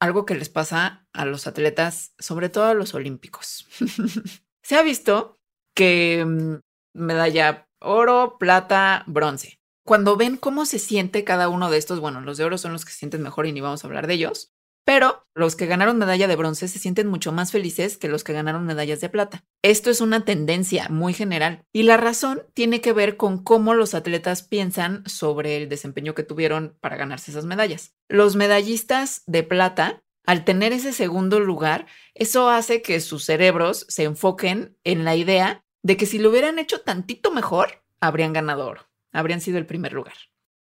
[0.01, 3.67] algo que les pasa a los atletas, sobre todo a los olímpicos.
[4.63, 5.39] Se ha visto
[5.75, 6.57] que mm,
[6.95, 9.61] medalla oro, plata, bronce.
[9.85, 12.85] Cuando ven cómo se siente cada uno de estos, bueno, los de oro son los
[12.85, 14.53] que se sienten mejor y ni vamos a hablar de ellos,
[14.89, 18.33] pero los que ganaron medalla de bronce se sienten mucho más felices que los que
[18.33, 19.45] ganaron medallas de plata.
[19.61, 23.93] Esto es una tendencia muy general y la razón tiene que ver con cómo los
[23.93, 27.95] atletas piensan sobre el desempeño que tuvieron para ganarse esas medallas.
[28.09, 31.85] Los medallistas de plata, al tener ese segundo lugar,
[32.15, 36.59] eso hace que sus cerebros se enfoquen en la idea de que si lo hubieran
[36.59, 40.15] hecho tantito mejor, habrían ganado oro, habrían sido el primer lugar.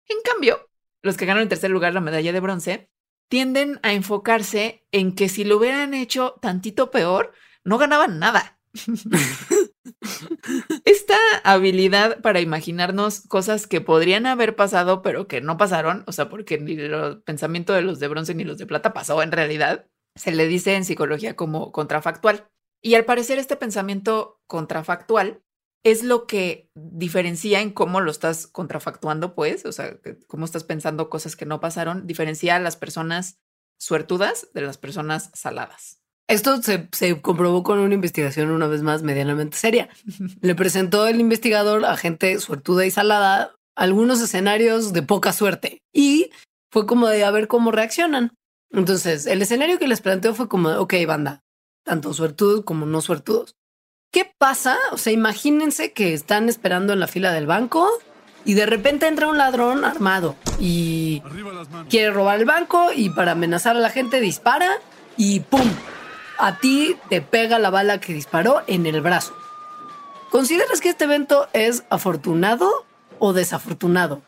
[0.10, 0.70] En cambio,
[1.02, 2.91] los que ganaron en tercer lugar la medalla de bronce
[3.32, 7.32] tienden a enfocarse en que si lo hubieran hecho tantito peor,
[7.64, 8.60] no ganaban nada.
[10.84, 11.16] Esta
[11.46, 16.58] habilidad para imaginarnos cosas que podrían haber pasado, pero que no pasaron, o sea, porque
[16.58, 20.34] ni el pensamiento de los de bronce ni los de plata pasó en realidad, se
[20.34, 22.50] le dice en psicología como contrafactual.
[22.84, 25.42] Y al parecer este pensamiento contrafactual
[25.84, 31.10] es lo que diferencia en cómo lo estás contrafactuando, pues, o sea, cómo estás pensando
[31.10, 33.40] cosas que no pasaron, diferencia a las personas
[33.80, 36.02] suertudas de las personas saladas.
[36.28, 39.90] Esto se, comprobó con una investigación una vez más medianamente seria.
[40.42, 46.30] Le presentó el investigador a gente suertuda y salada algunos escenarios de poca suerte y
[46.72, 48.34] fue como de a ver cómo reaccionan.
[48.70, 51.42] Entonces, el escenario que les planteó fue como, ok, banda,
[51.84, 53.56] tanto suertudos como no suertudos.
[54.12, 54.78] ¿Qué pasa?
[54.92, 57.90] O sea, imagínense que están esperando en la fila del banco
[58.44, 61.24] y de repente entra un ladrón armado y
[61.90, 64.70] quiere robar el banco y para amenazar a la gente dispara
[65.16, 65.70] y ¡pum!
[66.38, 69.34] A ti te pega la bala que disparó en el brazo.
[70.30, 72.86] ¿Consideras que este evento es afortunado
[73.18, 74.22] o desafortunado?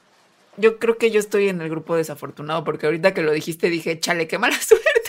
[0.55, 3.99] Yo creo que yo estoy en el grupo desafortunado porque ahorita que lo dijiste dije,
[3.99, 5.02] chale, qué mala suerte.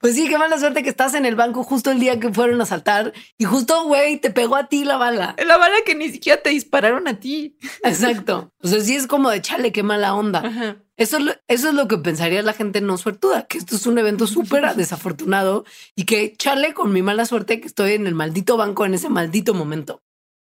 [0.00, 2.60] Pues sí, qué mala suerte que estás en el banco justo el día que fueron
[2.60, 5.34] a saltar y justo, güey, te pegó a ti la bala.
[5.44, 7.56] La bala que ni siquiera te dispararon a ti.
[7.82, 8.52] Exacto.
[8.62, 10.78] O sea, sí es como de chale, qué mala onda.
[10.96, 13.86] Eso, es lo, eso es lo que pensaría la gente no suertuda, que esto es
[13.86, 15.64] un evento súper desafortunado
[15.96, 19.08] y que chale con mi mala suerte que estoy en el maldito banco en ese
[19.08, 20.02] maldito momento.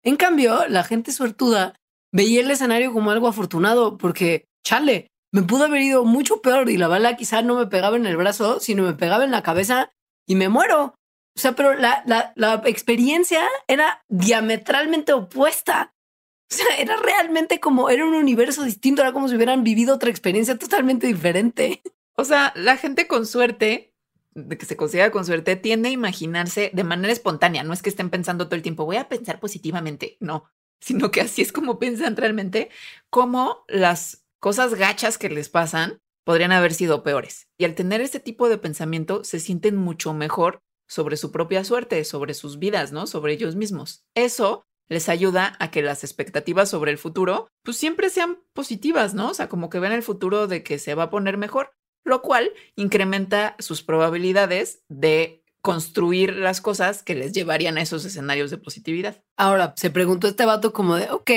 [0.04, 1.80] En cambio, la gente suertuda
[2.12, 6.78] veía el escenario como algo afortunado porque, chale, me pudo haber ido mucho peor y
[6.78, 9.92] la bala quizá no me pegaba en el brazo, sino me pegaba en la cabeza
[10.28, 10.94] y me muero.
[11.36, 15.96] O sea, pero la, la, la experiencia era diametralmente opuesta.
[16.52, 20.12] O sea, era realmente como, era un universo distinto, era como si hubieran vivido otra
[20.12, 21.82] experiencia totalmente diferente.
[22.16, 23.92] O sea, la gente con suerte,
[24.36, 27.64] de que se considera con suerte, tiende a imaginarse de manera espontánea.
[27.64, 30.48] No es que estén pensando todo el tiempo, voy a pensar positivamente, no,
[30.80, 32.70] sino que así es como piensan realmente,
[33.10, 37.48] como las cosas gachas que les pasan podrían haber sido peores.
[37.58, 42.04] Y al tener este tipo de pensamiento, se sienten mucho mejor sobre su propia suerte,
[42.04, 43.08] sobre sus vidas, ¿no?
[43.08, 44.04] Sobre ellos mismos.
[44.16, 49.30] Eso les ayuda a que las expectativas sobre el futuro, pues siempre sean positivas, ¿no?
[49.30, 51.72] O sea, como que ven el futuro de que se va a poner mejor,
[52.04, 58.52] lo cual incrementa sus probabilidades de construir las cosas que les llevarían a esos escenarios
[58.52, 59.24] de positividad.
[59.38, 61.32] Ahora, se preguntó este vato como de, ok,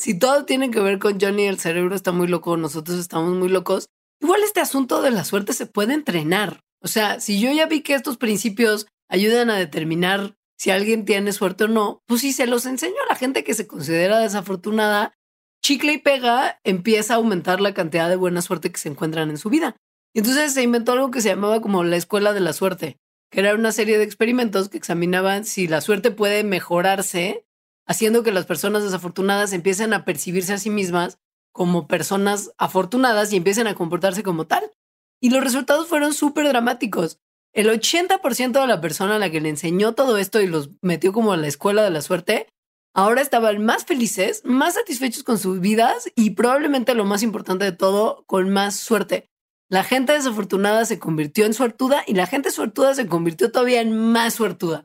[0.00, 3.50] si todo tiene que ver con Johnny, el cerebro está muy loco, nosotros estamos muy
[3.50, 3.90] locos,
[4.20, 6.60] igual este asunto de la suerte se puede entrenar.
[6.82, 11.32] O sea, si yo ya vi que estos principios ayudan a determinar si alguien tiene
[11.32, 15.12] suerte o no, pues si se los enseño a la gente que se considera desafortunada,
[15.62, 19.36] chicle y pega empieza a aumentar la cantidad de buena suerte que se encuentran en
[19.36, 19.76] su vida.
[20.14, 22.96] Entonces se inventó algo que se llamaba como la escuela de la suerte,
[23.30, 27.44] que era una serie de experimentos que examinaban si la suerte puede mejorarse,
[27.90, 31.18] haciendo que las personas desafortunadas empiecen a percibirse a sí mismas
[31.52, 34.70] como personas afortunadas y empiecen a comportarse como tal.
[35.20, 37.18] Y los resultados fueron súper dramáticos.
[37.52, 41.12] El 80% de la persona a la que le enseñó todo esto y los metió
[41.12, 42.46] como a la escuela de la suerte,
[42.94, 47.72] ahora estaban más felices, más satisfechos con sus vidas y probablemente lo más importante de
[47.72, 49.28] todo, con más suerte.
[49.68, 54.12] La gente desafortunada se convirtió en suertuda y la gente suertuda se convirtió todavía en
[54.12, 54.84] más suertuda.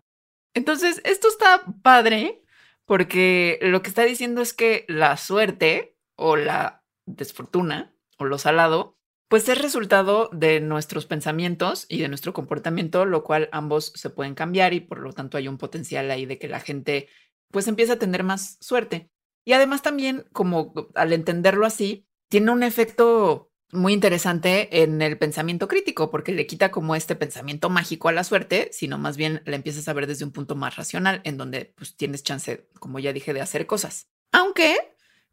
[0.56, 2.41] Entonces, esto está padre
[2.86, 8.98] porque lo que está diciendo es que la suerte o la desfortuna o lo salado,
[9.28, 14.36] pues es resultado de nuestros pensamientos y de nuestro comportamiento, lo cual ambos se pueden
[14.36, 17.10] cambiar y por lo tanto hay un potencial ahí de que la gente
[17.52, 19.10] pues empiece a tener más suerte.
[19.46, 25.68] Y además también, como al entenderlo así, tiene un efecto muy interesante en el pensamiento
[25.68, 29.55] crítico, porque le quita como este pensamiento mágico a la suerte, sino más bien la
[29.55, 33.13] empiezas a ver desde un punto más racional, en donde pues tienes chance, como ya
[33.13, 34.07] dije, de hacer cosas.
[34.32, 34.76] Aunque,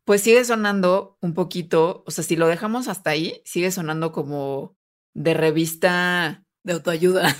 [0.05, 4.77] pues sigue sonando un poquito, o sea, si lo dejamos hasta ahí, sigue sonando como
[5.15, 7.37] de revista de autoayuda.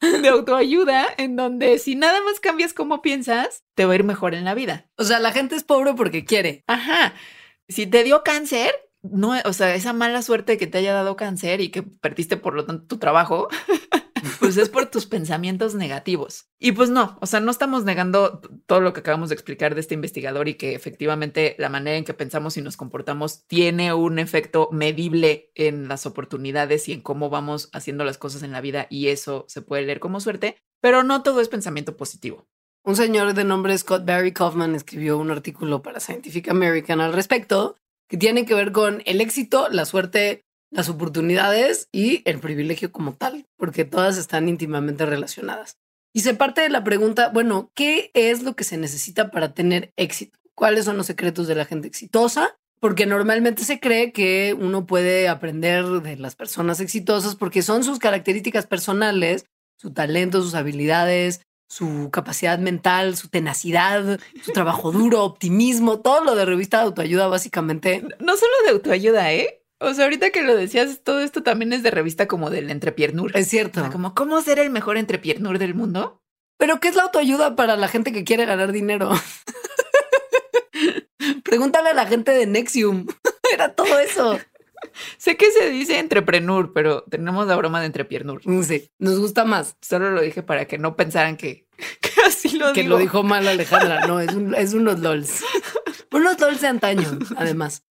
[0.22, 4.34] de autoayuda, en donde si nada más cambias cómo piensas, te va a ir mejor
[4.34, 4.90] en la vida.
[4.96, 6.64] O sea, la gente es pobre porque quiere.
[6.66, 7.14] Ajá.
[7.68, 8.72] Si te dio cáncer,
[9.02, 12.54] no, o sea, esa mala suerte que te haya dado cáncer y que perdiste por
[12.54, 13.48] lo tanto tu trabajo,
[14.40, 16.50] pues es por tus pensamientos negativos.
[16.58, 19.80] Y pues no, o sea, no estamos negando todo lo que acabamos de explicar de
[19.80, 24.18] este investigador y que efectivamente la manera en que pensamos y nos comportamos tiene un
[24.18, 28.86] efecto medible en las oportunidades y en cómo vamos haciendo las cosas en la vida
[28.90, 32.46] y eso se puede leer como suerte, pero no todo es pensamiento positivo.
[32.82, 37.76] Un señor de nombre Scott Barry Kaufman escribió un artículo para Scientific American al respecto
[38.10, 43.14] que tiene que ver con el éxito, la suerte, las oportunidades y el privilegio como
[43.14, 45.78] tal, porque todas están íntimamente relacionadas.
[46.12, 49.92] Y se parte de la pregunta, bueno, ¿qué es lo que se necesita para tener
[49.96, 50.38] éxito?
[50.56, 52.58] ¿Cuáles son los secretos de la gente exitosa?
[52.80, 58.00] Porque normalmente se cree que uno puede aprender de las personas exitosas porque son sus
[58.00, 59.46] características personales,
[59.76, 66.34] su talento, sus habilidades, su capacidad mental, su tenacidad, su trabajo duro, optimismo, todo lo
[66.34, 68.02] de revista de autoayuda básicamente.
[68.18, 69.62] No solo de autoayuda, ¿eh?
[69.78, 73.30] O sea, ahorita que lo decías, todo esto también es de revista como del entrepiernur.
[73.34, 73.88] Es cierto.
[73.92, 76.20] como, ¿cómo ser el mejor entrepiernur del mundo?
[76.58, 79.10] Pero, ¿qué es la autoayuda para la gente que quiere ganar dinero?
[81.44, 83.06] Pregúntale a la gente de Nexium.
[83.54, 84.38] Era todo eso.
[85.18, 88.40] Sé que se dice entrepreneur, pero tenemos la broma de entrepiernur.
[88.44, 89.76] Mm, sí, nos gusta más.
[89.80, 91.66] Solo lo dije para que no pensaran que,
[92.26, 94.06] así lo Que lo dijo mal Alejandra.
[94.06, 95.42] No, es, es unos LOLs.
[96.12, 97.84] unos LOLs de antaño, además.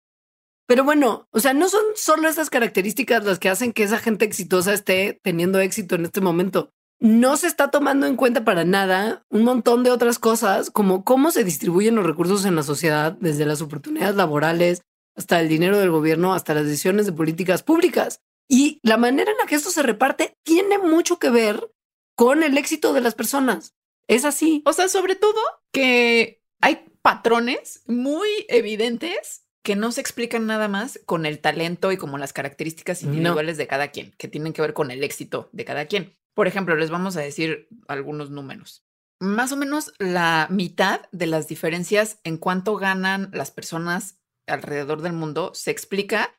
[0.68, 4.26] Pero bueno, o sea, no son solo esas características las que hacen que esa gente
[4.26, 6.74] exitosa esté teniendo éxito en este momento.
[7.00, 11.30] No se está tomando en cuenta para nada un montón de otras cosas, como cómo
[11.30, 14.82] se distribuyen los recursos en la sociedad, desde las oportunidades laborales,
[15.18, 18.22] hasta el dinero del gobierno, hasta las decisiones de políticas públicas.
[18.48, 21.70] Y la manera en la que esto se reparte tiene mucho que ver
[22.14, 23.74] con el éxito de las personas.
[24.06, 24.62] Es así.
[24.64, 25.40] O sea, sobre todo
[25.72, 31.98] que hay patrones muy evidentes que no se explican nada más con el talento y
[31.98, 35.64] como las características individuales de cada quien, que tienen que ver con el éxito de
[35.64, 36.16] cada quien.
[36.32, 38.86] Por ejemplo, les vamos a decir algunos números.
[39.20, 44.18] Más o menos la mitad de las diferencias en cuánto ganan las personas
[44.48, 46.34] alrededor del mundo se explica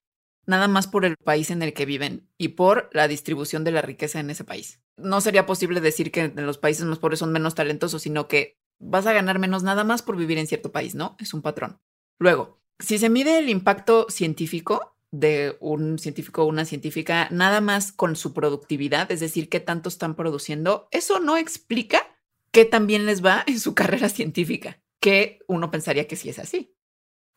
[0.45, 3.82] nada más por el país en el que viven y por la distribución de la
[3.82, 4.82] riqueza en ese país.
[4.97, 9.05] No sería posible decir que los países más pobres son menos talentosos, sino que vas
[9.05, 11.16] a ganar menos nada más por vivir en cierto país, ¿no?
[11.20, 11.80] Es un patrón.
[12.18, 17.91] Luego, si se mide el impacto científico de un científico o una científica nada más
[17.91, 22.16] con su productividad, es decir, qué tanto están produciendo, eso no explica
[22.51, 26.74] qué también les va en su carrera científica, que uno pensaría que sí es así.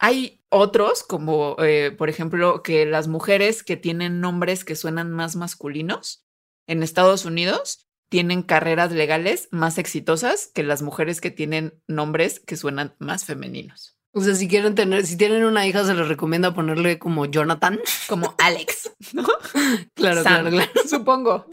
[0.02, 5.36] Hay otros, como eh, por ejemplo, que las mujeres que tienen nombres que suenan más
[5.36, 6.26] masculinos
[6.66, 12.56] en Estados Unidos tienen carreras legales más exitosas que las mujeres que tienen nombres que
[12.56, 13.96] suenan más femeninos.
[14.10, 17.78] O sea, si quieren tener, si tienen una hija, se les recomienda ponerle como Jonathan,
[18.08, 19.22] como Alex, ¿no?
[19.94, 20.70] claro, claro, claro.
[20.84, 21.46] Supongo.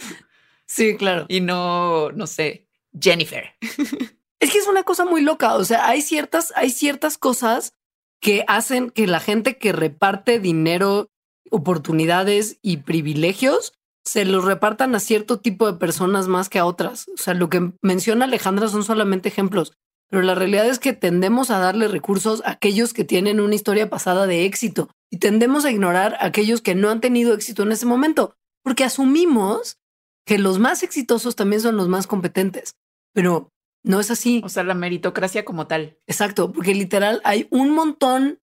[0.66, 1.28] Sí, claro.
[1.30, 2.68] Y no, no sé,
[3.00, 3.54] Jennifer.
[4.41, 5.56] Es que es una cosa muy loca.
[5.56, 7.74] O sea, hay ciertas, hay ciertas cosas
[8.22, 11.09] que hacen que la gente que reparte dinero,
[11.51, 13.74] oportunidades y privilegios
[14.05, 17.07] se los repartan a cierto tipo de personas más que a otras.
[17.09, 19.74] O sea, lo que menciona Alejandra son solamente ejemplos,
[20.09, 23.89] pero la realidad es que tendemos a darle recursos a aquellos que tienen una historia
[23.89, 27.72] pasada de éxito y tendemos a ignorar a aquellos que no han tenido éxito en
[27.72, 29.78] ese momento, porque asumimos
[30.26, 32.76] que los más exitosos también son los más competentes,
[33.13, 33.49] pero
[33.84, 34.41] no es así.
[34.43, 35.97] O sea, la meritocracia como tal.
[36.07, 38.39] Exacto, porque literal hay un montón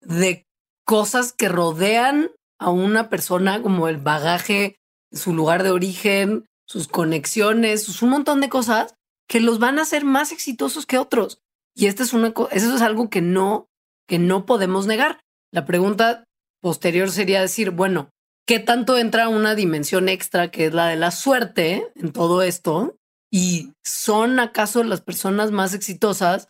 [0.00, 0.46] de
[0.84, 4.76] cosas que rodean a una persona como el bagaje,
[5.12, 8.94] su lugar de origen, sus conexiones, un montón de cosas
[9.28, 11.38] que los van a hacer más exitosos que otros.
[11.74, 13.68] Y esta es una eso es algo que no
[14.06, 15.20] que no podemos negar.
[15.50, 16.24] La pregunta
[16.60, 18.10] posterior sería decir, bueno,
[18.46, 22.96] ¿qué tanto entra una dimensión extra que es la de la suerte en todo esto?
[23.36, 26.46] ¿Y son acaso las personas más exitosas,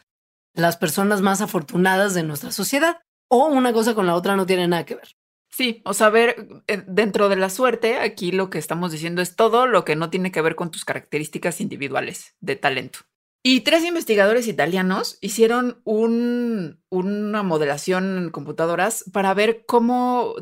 [0.52, 3.00] las personas más afortunadas de nuestra sociedad?
[3.26, 5.16] ¿O una cosa con la otra no tiene nada que ver?
[5.48, 9.34] Sí, o sea, ver, eh, dentro de la suerte, aquí lo que estamos diciendo es
[9.34, 12.98] todo lo que no tiene que ver con tus características individuales de talento.
[13.42, 20.34] Y tres investigadores italianos hicieron un, una modelación en computadoras para ver cómo,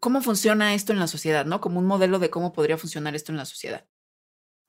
[0.00, 1.60] cómo funciona esto en la sociedad, ¿no?
[1.60, 3.86] Como un modelo de cómo podría funcionar esto en la sociedad.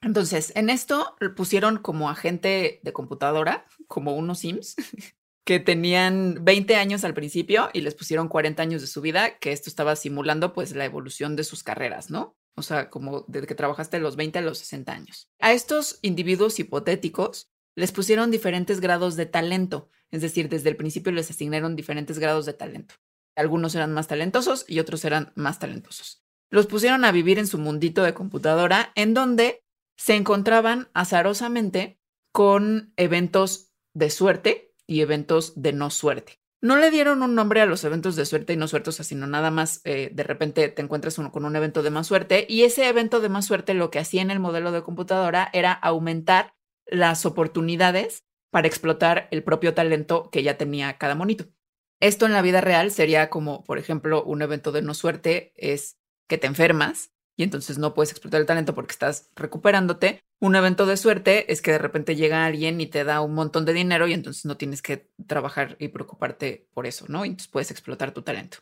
[0.01, 4.75] Entonces, en esto pusieron como agente de computadora, como unos Sims,
[5.45, 9.51] que tenían 20 años al principio y les pusieron 40 años de su vida, que
[9.51, 12.35] esto estaba simulando pues la evolución de sus carreras, ¿no?
[12.55, 15.29] O sea, como desde que trabajaste los 20 a los 60 años.
[15.39, 21.11] A estos individuos hipotéticos les pusieron diferentes grados de talento, es decir, desde el principio
[21.11, 22.95] les asignaron diferentes grados de talento.
[23.35, 26.23] Algunos eran más talentosos y otros eran más talentosos.
[26.49, 29.63] Los pusieron a vivir en su mundito de computadora, en donde
[29.97, 31.99] se encontraban azarosamente
[32.31, 36.39] con eventos de suerte y eventos de no suerte.
[36.61, 39.51] No le dieron un nombre a los eventos de suerte y no suerte, sino nada
[39.51, 43.19] más eh, de repente te encuentras con un evento de más suerte y ese evento
[43.19, 48.23] de más suerte lo que hacía en el modelo de computadora era aumentar las oportunidades
[48.49, 51.45] para explotar el propio talento que ya tenía cada monito.
[51.99, 55.97] Esto en la vida real sería como, por ejemplo, un evento de no suerte es
[56.27, 60.23] que te enfermas y entonces no puedes explotar el talento porque estás recuperándote.
[60.39, 63.63] Un evento de suerte es que de repente llega alguien y te da un montón
[63.63, 67.25] de dinero y entonces no tienes que trabajar y preocuparte por eso, ¿no?
[67.25, 68.57] Y entonces puedes explotar tu talento.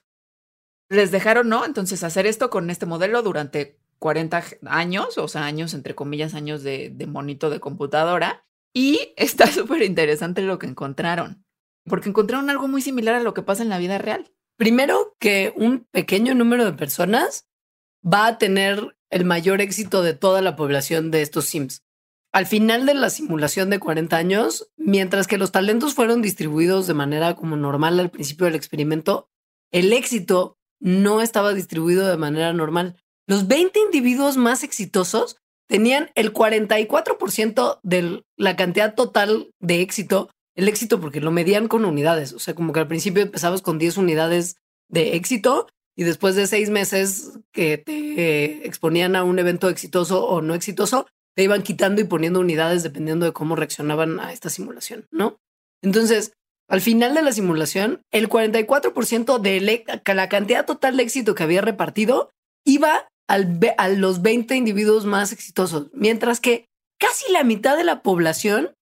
[0.89, 1.65] Les dejaron, ¿no?
[1.65, 6.61] Entonces hacer esto con este modelo durante 40 años, o sea, años, entre comillas, años
[6.61, 8.45] de, de monito de computadora.
[8.73, 11.45] Y está súper interesante lo que encontraron,
[11.85, 14.33] porque encontraron algo muy similar a lo que pasa en la vida real.
[14.57, 17.47] Primero, que un pequeño número de personas
[18.05, 21.83] va a tener el mayor éxito de toda la población de estos Sims.
[22.31, 26.93] Al final de la simulación de 40 años, mientras que los talentos fueron distribuidos de
[26.93, 29.29] manera como normal al principio del experimento,
[29.71, 32.97] el éxito no estaba distribuido de manera normal.
[33.25, 35.37] Los 20 individuos más exitosos
[35.67, 40.29] tenían el 44% de la cantidad total de éxito.
[40.55, 42.33] El éxito porque lo medían con unidades.
[42.33, 44.57] O sea, como que al principio empezabas con 10 unidades
[44.89, 50.41] de éxito y después de seis meses que te exponían a un evento exitoso o
[50.41, 55.07] no exitoso, te iban quitando y poniendo unidades dependiendo de cómo reaccionaban a esta simulación,
[55.11, 55.37] ¿no?
[55.81, 56.33] Entonces,
[56.67, 61.61] al final de la simulación, el 44% de la cantidad total de éxito que había
[61.61, 62.31] repartido
[62.65, 66.65] iba al, a los 20 individuos más exitosos, mientras que
[66.97, 68.73] casi la mitad de la población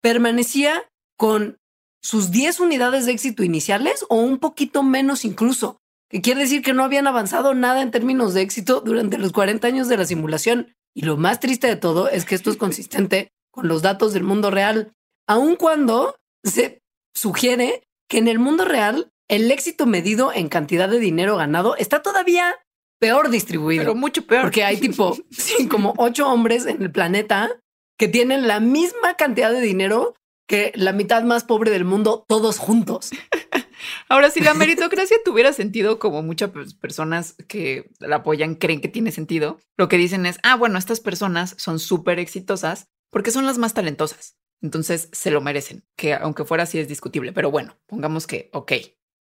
[0.00, 1.58] permanecía con
[2.02, 5.78] sus 10 unidades de éxito iniciales o un poquito menos incluso
[6.20, 9.88] quiere decir que no habían avanzado nada en términos de éxito durante los 40 años
[9.88, 10.72] de la simulación.
[10.94, 14.24] Y lo más triste de todo es que esto es consistente con los datos del
[14.24, 14.92] mundo real,
[15.28, 16.80] aun cuando se
[17.14, 22.02] sugiere que en el mundo real el éxito medido en cantidad de dinero ganado está
[22.02, 22.56] todavía
[23.00, 23.84] peor distribuido.
[23.84, 24.42] Pero mucho peor.
[24.42, 27.50] Porque hay tipo, sí, como ocho hombres en el planeta
[27.98, 30.14] que tienen la misma cantidad de dinero
[30.46, 33.10] que la mitad más pobre del mundo, todos juntos.
[34.08, 39.10] Ahora, si la meritocracia tuviera sentido, como muchas personas que la apoyan creen que tiene
[39.12, 43.58] sentido, lo que dicen es, ah, bueno, estas personas son súper exitosas porque son las
[43.58, 44.36] más talentosas.
[44.62, 48.72] Entonces se lo merecen, que aunque fuera así es discutible, pero bueno, pongamos que, ok.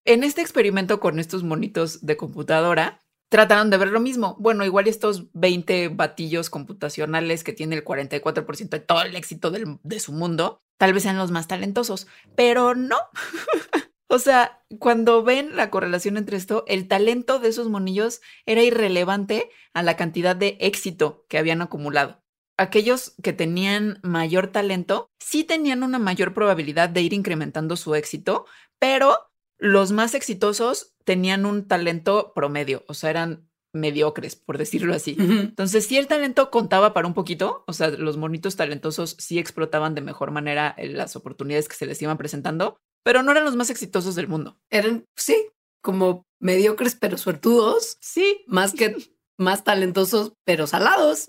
[0.06, 3.00] En este experimento con estos monitos de computadora,
[3.34, 4.36] trataron de ver lo mismo.
[4.40, 10.00] Bueno, igual estos 20 batillos computacionales que tienen el 44% de todo el éxito de
[10.00, 12.98] su mundo, tal vez sean los más talentosos, pero no.
[14.10, 19.50] O sea, cuando ven la correlación entre esto, el talento de esos monillos era irrelevante
[19.74, 22.24] a la cantidad de éxito que habían acumulado.
[22.58, 28.46] Aquellos que tenían mayor talento sí tenían una mayor probabilidad de ir incrementando su éxito,
[28.80, 29.18] pero
[29.58, 35.16] los más exitosos tenían un talento promedio, o sea, eran mediocres, por decirlo así.
[35.20, 39.96] Entonces, sí el talento contaba para un poquito, o sea, los monitos talentosos sí explotaban
[39.96, 43.56] de mejor manera eh, las oportunidades que se les iban presentando, pero no eran los
[43.56, 44.58] más exitosos del mundo.
[44.70, 45.50] Eran, sí,
[45.82, 47.98] como mediocres pero suertudos.
[48.02, 48.44] Sí.
[48.48, 48.96] Más que
[49.38, 51.26] más talentosos pero salados.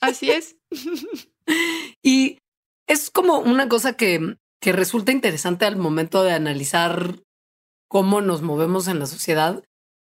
[0.00, 0.56] Así es.
[2.02, 2.38] y
[2.86, 7.20] es como una cosa que, que resulta interesante al momento de analizar
[7.88, 9.64] cómo nos movemos en la sociedad,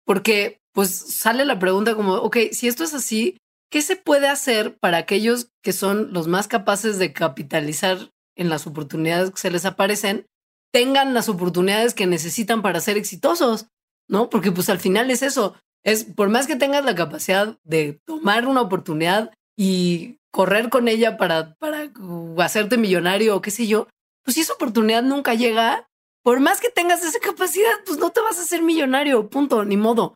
[0.06, 3.38] porque pues sale la pregunta como, ok, si esto es así,
[3.72, 8.66] ¿qué se puede hacer para aquellos que son los más capaces de capitalizar en las
[8.66, 10.26] oportunidades que se les aparecen,
[10.74, 13.67] tengan las oportunidades que necesitan para ser exitosos?
[14.09, 14.30] ¿No?
[14.30, 18.47] Porque pues al final es eso, es por más que tengas la capacidad de tomar
[18.47, 21.91] una oportunidad y correr con ella para, para
[22.39, 23.88] hacerte millonario o qué sé yo,
[24.24, 25.88] pues si esa oportunidad nunca llega,
[26.24, 29.78] por más que tengas esa capacidad, pues no te vas a hacer millonario, punto, ni
[29.78, 30.15] modo.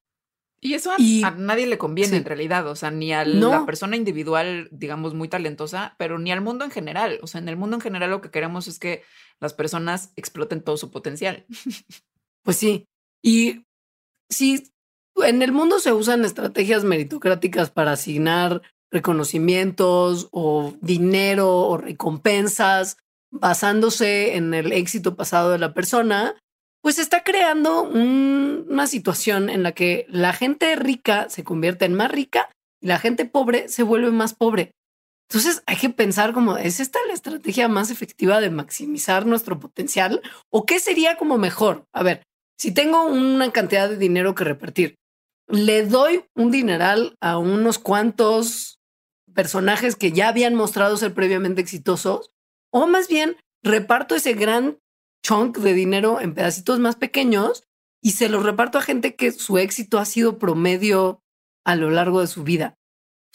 [0.59, 4.69] Y eso a, nadie le conviene en realidad, o sea, ni a la persona individual,
[4.71, 7.19] digamos, muy talentosa, pero ni al mundo en general.
[7.21, 9.03] O sea, en el mundo en general lo que queremos es que
[9.39, 11.45] las personas exploten todo su potencial.
[12.43, 12.85] Pues sí.
[13.21, 13.65] Y
[14.29, 14.71] si
[15.17, 22.99] en el mundo se usan estrategias meritocráticas para asignar reconocimientos o dinero o recompensas
[23.31, 26.35] basándose en el éxito pasado de la persona,
[26.81, 32.09] pues está creando una situación en la que la gente rica se convierte en más
[32.09, 32.49] rica
[32.81, 34.71] y la gente pobre se vuelve más pobre.
[35.29, 40.21] Entonces hay que pensar como, ¿es esta la estrategia más efectiva de maximizar nuestro potencial?
[40.49, 41.85] ¿O qué sería como mejor?
[41.93, 42.23] A ver,
[42.57, 44.95] si tengo una cantidad de dinero que repartir,
[45.49, 48.79] le doy un dineral a unos cuantos
[49.33, 52.31] personajes que ya habían mostrado ser previamente exitosos,
[52.71, 54.79] o más bien reparto ese gran
[55.23, 57.63] chunk de dinero en pedacitos más pequeños
[58.01, 61.21] y se los reparto a gente que su éxito ha sido promedio
[61.65, 62.76] a lo largo de su vida.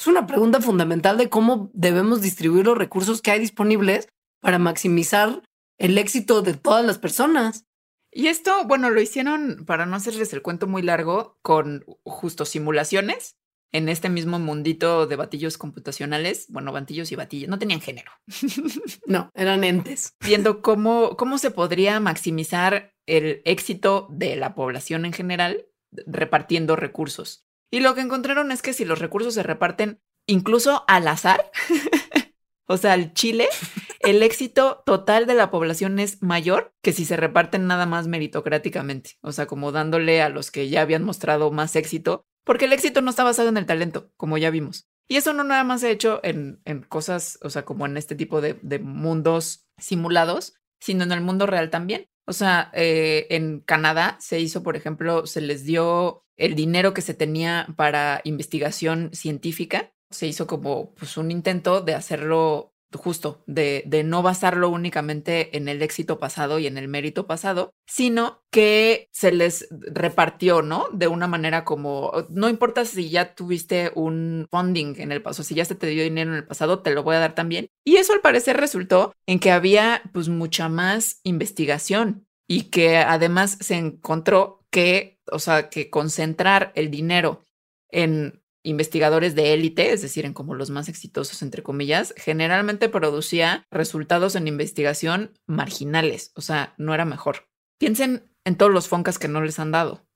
[0.03, 4.09] Es una pregunta fundamental de cómo debemos distribuir los recursos que hay disponibles
[4.41, 5.45] para maximizar
[5.79, 7.67] el éxito de todas las personas.
[8.11, 13.37] Y esto, bueno, lo hicieron, para no hacerles el cuento muy largo, con justo simulaciones
[13.71, 16.47] en este mismo mundito de batillos computacionales.
[16.49, 18.11] Bueno, batillos y batillos, no tenían género.
[19.07, 20.17] No, eran entes.
[20.19, 27.45] Viendo cómo, cómo se podría maximizar el éxito de la población en general repartiendo recursos.
[27.73, 31.51] Y lo que encontraron es que si los recursos se reparten incluso al azar,
[32.67, 33.49] o sea, al chile,
[34.01, 39.13] el éxito total de la población es mayor que si se reparten nada más meritocráticamente,
[39.23, 43.01] o sea, como dándole a los que ya habían mostrado más éxito, porque el éxito
[43.01, 44.87] no está basado en el talento, como ya vimos.
[45.09, 46.61] Y eso no nada más se ha hecho en,
[46.91, 51.71] cosas, o sea, como en este tipo de, mundos simulados, sino en el mundo real
[51.71, 52.09] también.
[52.25, 57.03] O sea, eh, en Canadá se hizo, por ejemplo, se les dio el dinero que
[57.03, 59.93] se tenía para investigación científica.
[60.11, 65.69] Se hizo como pues, un intento de hacerlo justo de, de, no basarlo únicamente en
[65.69, 70.89] el éxito pasado y en el mérito pasado, sino que se les repartió, ¿no?
[70.93, 75.55] De una manera como, no importa si ya tuviste un funding en el pasado, si
[75.55, 77.69] ya se te dio dinero en el pasado, te lo voy a dar también.
[77.85, 83.57] Y eso al parecer resultó en que había pues mucha más investigación y que además
[83.61, 87.43] se encontró que, o sea, que concentrar el dinero
[87.89, 93.67] en investigadores de élite, es decir, en como los más exitosos, entre comillas, generalmente producía
[93.71, 97.49] resultados en investigación marginales, o sea, no era mejor.
[97.79, 100.07] Piensen en todos los foncas que no les han dado.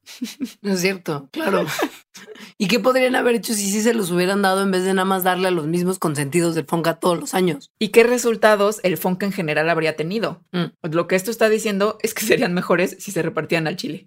[0.63, 1.67] No es cierto, claro.
[2.59, 5.05] ¿Y qué podrían haber hecho si sí se los hubieran dado en vez de nada
[5.05, 7.71] más darle a los mismos consentidos del Fonca todos los años?
[7.79, 10.45] ¿Y qué resultados el Fonca en general habría tenido?
[10.53, 10.67] Mm.
[10.93, 14.07] Lo que esto está diciendo es que serían mejores si se repartían al Chile.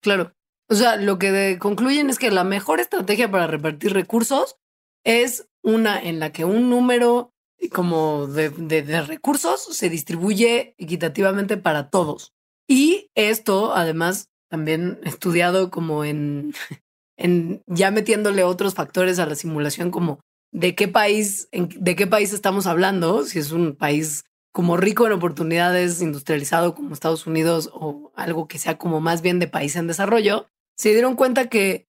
[0.00, 0.34] Claro.
[0.68, 4.56] O sea, lo que concluyen es que la mejor estrategia para repartir recursos
[5.04, 7.30] es una en la que un número
[7.72, 12.32] como de, de, recursos se distribuye equitativamente para todos.
[12.68, 16.54] Y esto, además, también estudiado como en,
[17.16, 20.20] en ya metiéndole otros factores a la simulación, como
[20.52, 25.12] de qué país, de qué país estamos hablando, si es un país como rico en
[25.12, 29.88] oportunidades, industrializado como Estados Unidos o algo que sea como más bien de país en
[29.88, 30.46] desarrollo,
[30.76, 31.86] se dieron cuenta que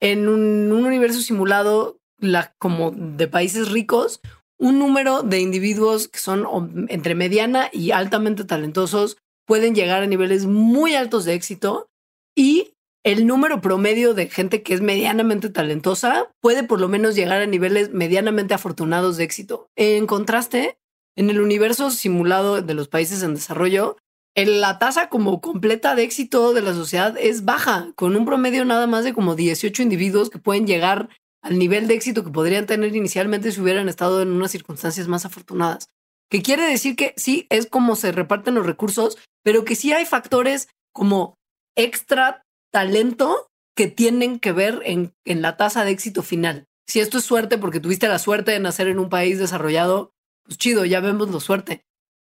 [0.00, 4.20] en un, universo simulado, la, como de países ricos,
[4.58, 10.46] un número de individuos que son entre mediana y altamente talentosos pueden llegar a niveles
[10.46, 11.88] muy altos de éxito
[12.36, 12.74] y
[13.04, 17.46] el número promedio de gente que es medianamente talentosa puede por lo menos llegar a
[17.46, 19.68] niveles medianamente afortunados de éxito.
[19.76, 20.78] En contraste,
[21.16, 23.96] en el universo simulado de los países en desarrollo,
[24.34, 28.86] la tasa como completa de éxito de la sociedad es baja, con un promedio nada
[28.86, 31.08] más de como 18 individuos que pueden llegar
[31.42, 35.26] al nivel de éxito que podrían tener inicialmente si hubieran estado en unas circunstancias más
[35.26, 35.88] afortunadas.
[36.30, 40.06] Que quiere decir que sí es como se reparten los recursos, pero que sí hay
[40.06, 41.34] factores como
[41.76, 46.68] extra talento que tienen que ver en, en la tasa de éxito final.
[46.86, 50.12] Si esto es suerte porque tuviste la suerte de nacer en un país desarrollado,
[50.44, 51.84] pues chido, ya vemos la suerte.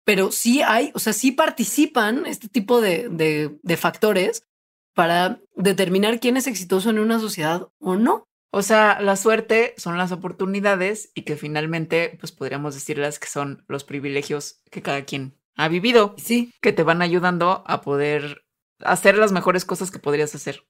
[0.05, 4.45] Pero sí hay, o sea, sí participan este tipo de, de, de factores
[4.95, 8.29] para determinar quién es exitoso en una sociedad o no.
[8.55, 13.65] O sea, la suerte son las oportunidades y que finalmente, pues podríamos decirlas que son
[13.67, 16.15] los privilegios que cada quien ha vivido.
[16.19, 16.53] Sí.
[16.61, 18.45] Que te van ayudando a poder
[18.81, 20.67] hacer las mejores cosas que podrías hacer.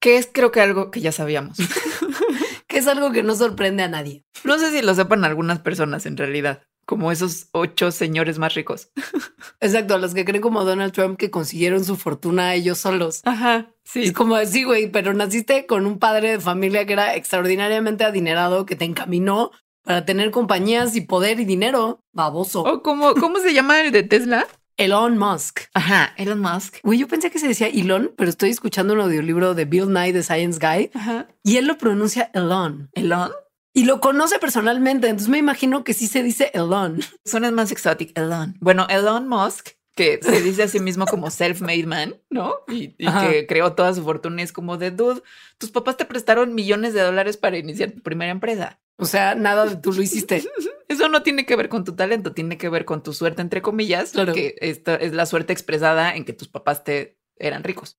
[0.00, 1.58] Que es creo que algo que ya sabíamos.
[2.66, 4.24] que es algo que no sorprende a nadie.
[4.44, 8.90] No sé si lo sepan algunas personas en realidad como esos ocho señores más ricos.
[9.60, 13.20] Exacto, los que creen como Donald Trump que consiguieron su fortuna ellos solos.
[13.24, 14.02] Ajá, sí.
[14.04, 18.66] Es como así, güey, pero naciste con un padre de familia que era extraordinariamente adinerado,
[18.66, 19.50] que te encaminó
[19.84, 22.00] para tener compañías y poder y dinero.
[22.12, 22.62] Baboso.
[22.62, 24.46] O como, ¿cómo se llama el de Tesla?
[24.76, 25.60] Elon Musk.
[25.74, 26.78] Ajá, Elon Musk.
[26.82, 30.12] Güey, yo pensé que se decía Elon, pero estoy escuchando un audiolibro de Bill Nye,
[30.12, 31.28] The Science Guy, Ajá.
[31.44, 32.90] y él lo pronuncia Elon.
[32.94, 33.30] ¿Elon?
[33.74, 37.00] Y lo conoce personalmente, entonces me imagino que sí se dice Elon.
[37.24, 38.56] Suena más exótico, Elon.
[38.60, 42.54] Bueno, Elon Musk, que se dice a sí mismo como self-made man, ¿no?
[42.68, 44.42] Y, y que creó toda su fortuna.
[44.42, 45.22] Es como de, dude,
[45.58, 48.78] tus papás te prestaron millones de dólares para iniciar tu primera empresa.
[48.96, 50.42] O sea, nada de tú lo hiciste.
[50.88, 53.62] Eso no tiene que ver con tu talento, tiene que ver con tu suerte, entre
[53.62, 54.34] comillas, Claro.
[54.34, 57.98] que esta es la suerte expresada en que tus papás te eran ricos.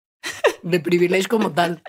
[0.62, 1.82] De privilegio como tal.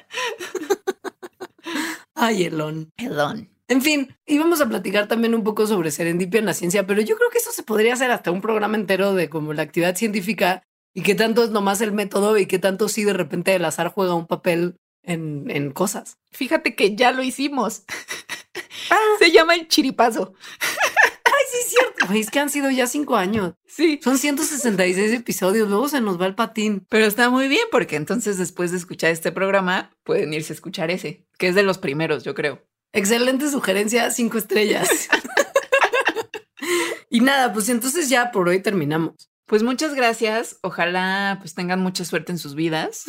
[2.14, 2.90] Ay, Elon.
[2.96, 3.50] Elon.
[3.68, 7.16] En fin, íbamos a platicar también un poco sobre serendipia en la ciencia, pero yo
[7.16, 10.62] creo que eso se podría hacer hasta un programa entero de como la actividad científica
[10.92, 13.88] y qué tanto es nomás el método y qué tanto sí de repente el azar
[13.88, 16.18] juega un papel en, en cosas.
[16.30, 17.84] Fíjate que ya lo hicimos.
[18.90, 18.98] Ah.
[19.18, 20.34] Se llama el chiripazo.
[20.60, 22.12] Ay, sí, es cierto.
[22.12, 23.54] Es que han sido ya cinco años.
[23.66, 23.98] Sí.
[24.02, 25.68] Son 166 episodios.
[25.68, 26.86] Luego se nos va el patín.
[26.88, 30.90] Pero está muy bien porque entonces después de escuchar este programa pueden irse a escuchar
[30.90, 32.62] ese, que es de los primeros, yo creo.
[32.94, 34.88] Excelente sugerencia, cinco estrellas.
[37.10, 39.28] y nada, pues entonces ya por hoy terminamos.
[39.46, 40.58] Pues muchas gracias.
[40.62, 43.04] Ojalá pues tengan mucha suerte en sus vidas.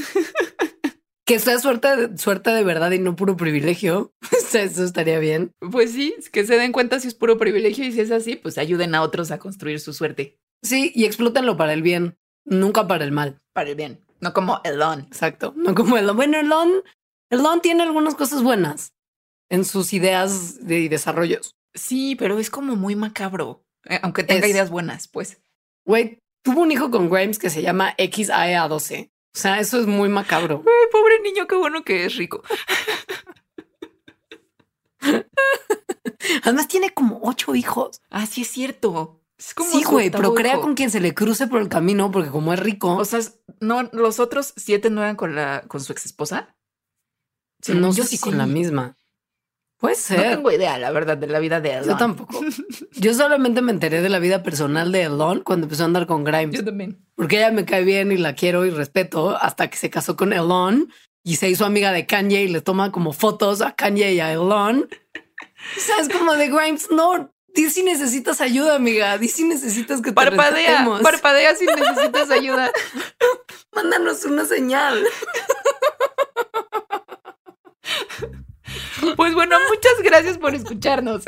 [1.24, 4.14] Que sea suerte, suerte de verdad y no puro privilegio.
[4.54, 5.52] Eso estaría bien.
[5.72, 8.58] Pues sí, que se den cuenta si es puro privilegio y si es así, pues
[8.58, 13.04] ayuden a otros a construir su suerte Sí, y explótenlo para el bien, nunca para
[13.04, 13.40] el mal.
[13.54, 14.04] para el bien.
[14.20, 15.02] No como Elon.
[15.02, 15.54] Exacto.
[15.56, 16.16] No como Elon.
[16.16, 16.72] Bueno, Elon,
[17.30, 18.95] Elon tiene algunas cosas buenas
[19.50, 21.56] en sus ideas de y desarrollos.
[21.74, 23.64] Sí, pero es como muy macabro.
[23.86, 24.52] eh, aunque tenga Es.
[24.52, 25.40] ideas buenas, pues.
[25.86, 29.12] Güey, tuvo un hijo con Grimes que se llama XAEA12.
[29.12, 30.64] O sea, eso es muy macabro.
[30.66, 32.42] Ay, pobre niño, qué bueno que es rico.
[36.44, 38.02] Además, tiene como ocho hijos.
[38.10, 39.22] Ah, sí es cierto.
[39.38, 40.62] Es como sí, güey, procrea hijo.
[40.62, 43.20] con quien se le cruce por el camino, porque como es rico, O sea,
[43.60, 46.56] no, los otros siete no eran con la con su ex esposa.
[47.68, 48.96] no sé si con la misma.
[49.78, 50.36] Puede No ser.
[50.36, 51.90] tengo idea, la verdad, de la vida de Elon.
[51.90, 52.40] Yo tampoco.
[52.94, 56.24] Yo solamente me enteré de la vida personal de Elon cuando empezó a andar con
[56.24, 56.56] Grimes.
[56.58, 57.06] Yo también.
[57.16, 60.32] Porque ella me cae bien y la quiero y respeto hasta que se casó con
[60.34, 60.92] Elon
[61.24, 64.32] y se hizo amiga de Kanye y le toma como fotos a Kanye y a
[64.32, 64.88] Elon.
[65.78, 70.02] O sea, es como de Grimes, no, di si necesitas ayuda, amiga, di si necesitas
[70.02, 71.02] que te Parpadea, rescatemos.
[71.02, 72.72] parpadea si necesitas ayuda.
[73.74, 75.04] Mándanos una señal.
[79.16, 81.24] Pues bueno, muchas gracias por escucharnos.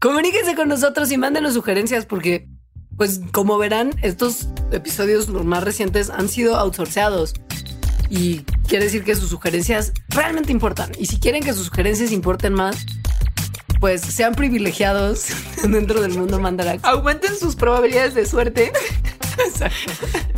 [0.00, 2.48] Comuníquense con nosotros y mándenos sugerencias porque,
[2.96, 7.34] pues como verán, estos episodios los más recientes han sido outsourceados
[8.10, 10.92] y quiere decir que sus sugerencias realmente importan.
[10.98, 12.84] Y si quieren que sus sugerencias importen más,
[13.80, 15.26] pues sean privilegiados
[15.68, 18.72] dentro del mundo Mandarax, Aumenten sus probabilidades de suerte.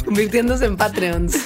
[0.04, 1.36] convirtiéndose en Patreons.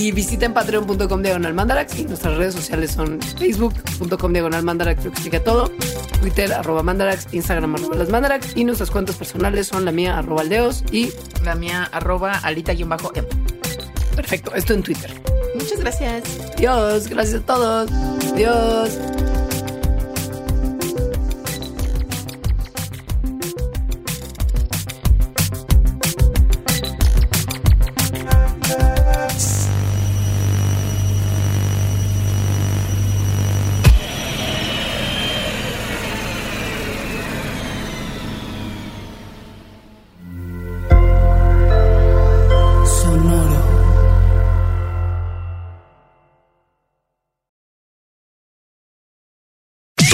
[0.00, 5.16] Y visiten patreon.com diagonal mandarax y nuestras redes sociales son facebook.com diagonal mandarax, lo que
[5.16, 5.70] explica todo,
[6.22, 10.40] Twitter arroba mandarax, Instagram arroba las mandarax y nuestras cuentas personales son la mía arroba
[10.40, 11.12] aldeos y
[11.44, 12.88] La mía, arroba alita-em.
[14.16, 15.10] perfecto, esto en Twitter.
[15.54, 16.56] Muchas gracias.
[16.56, 17.90] Dios, gracias a todos.
[18.34, 18.98] Dios.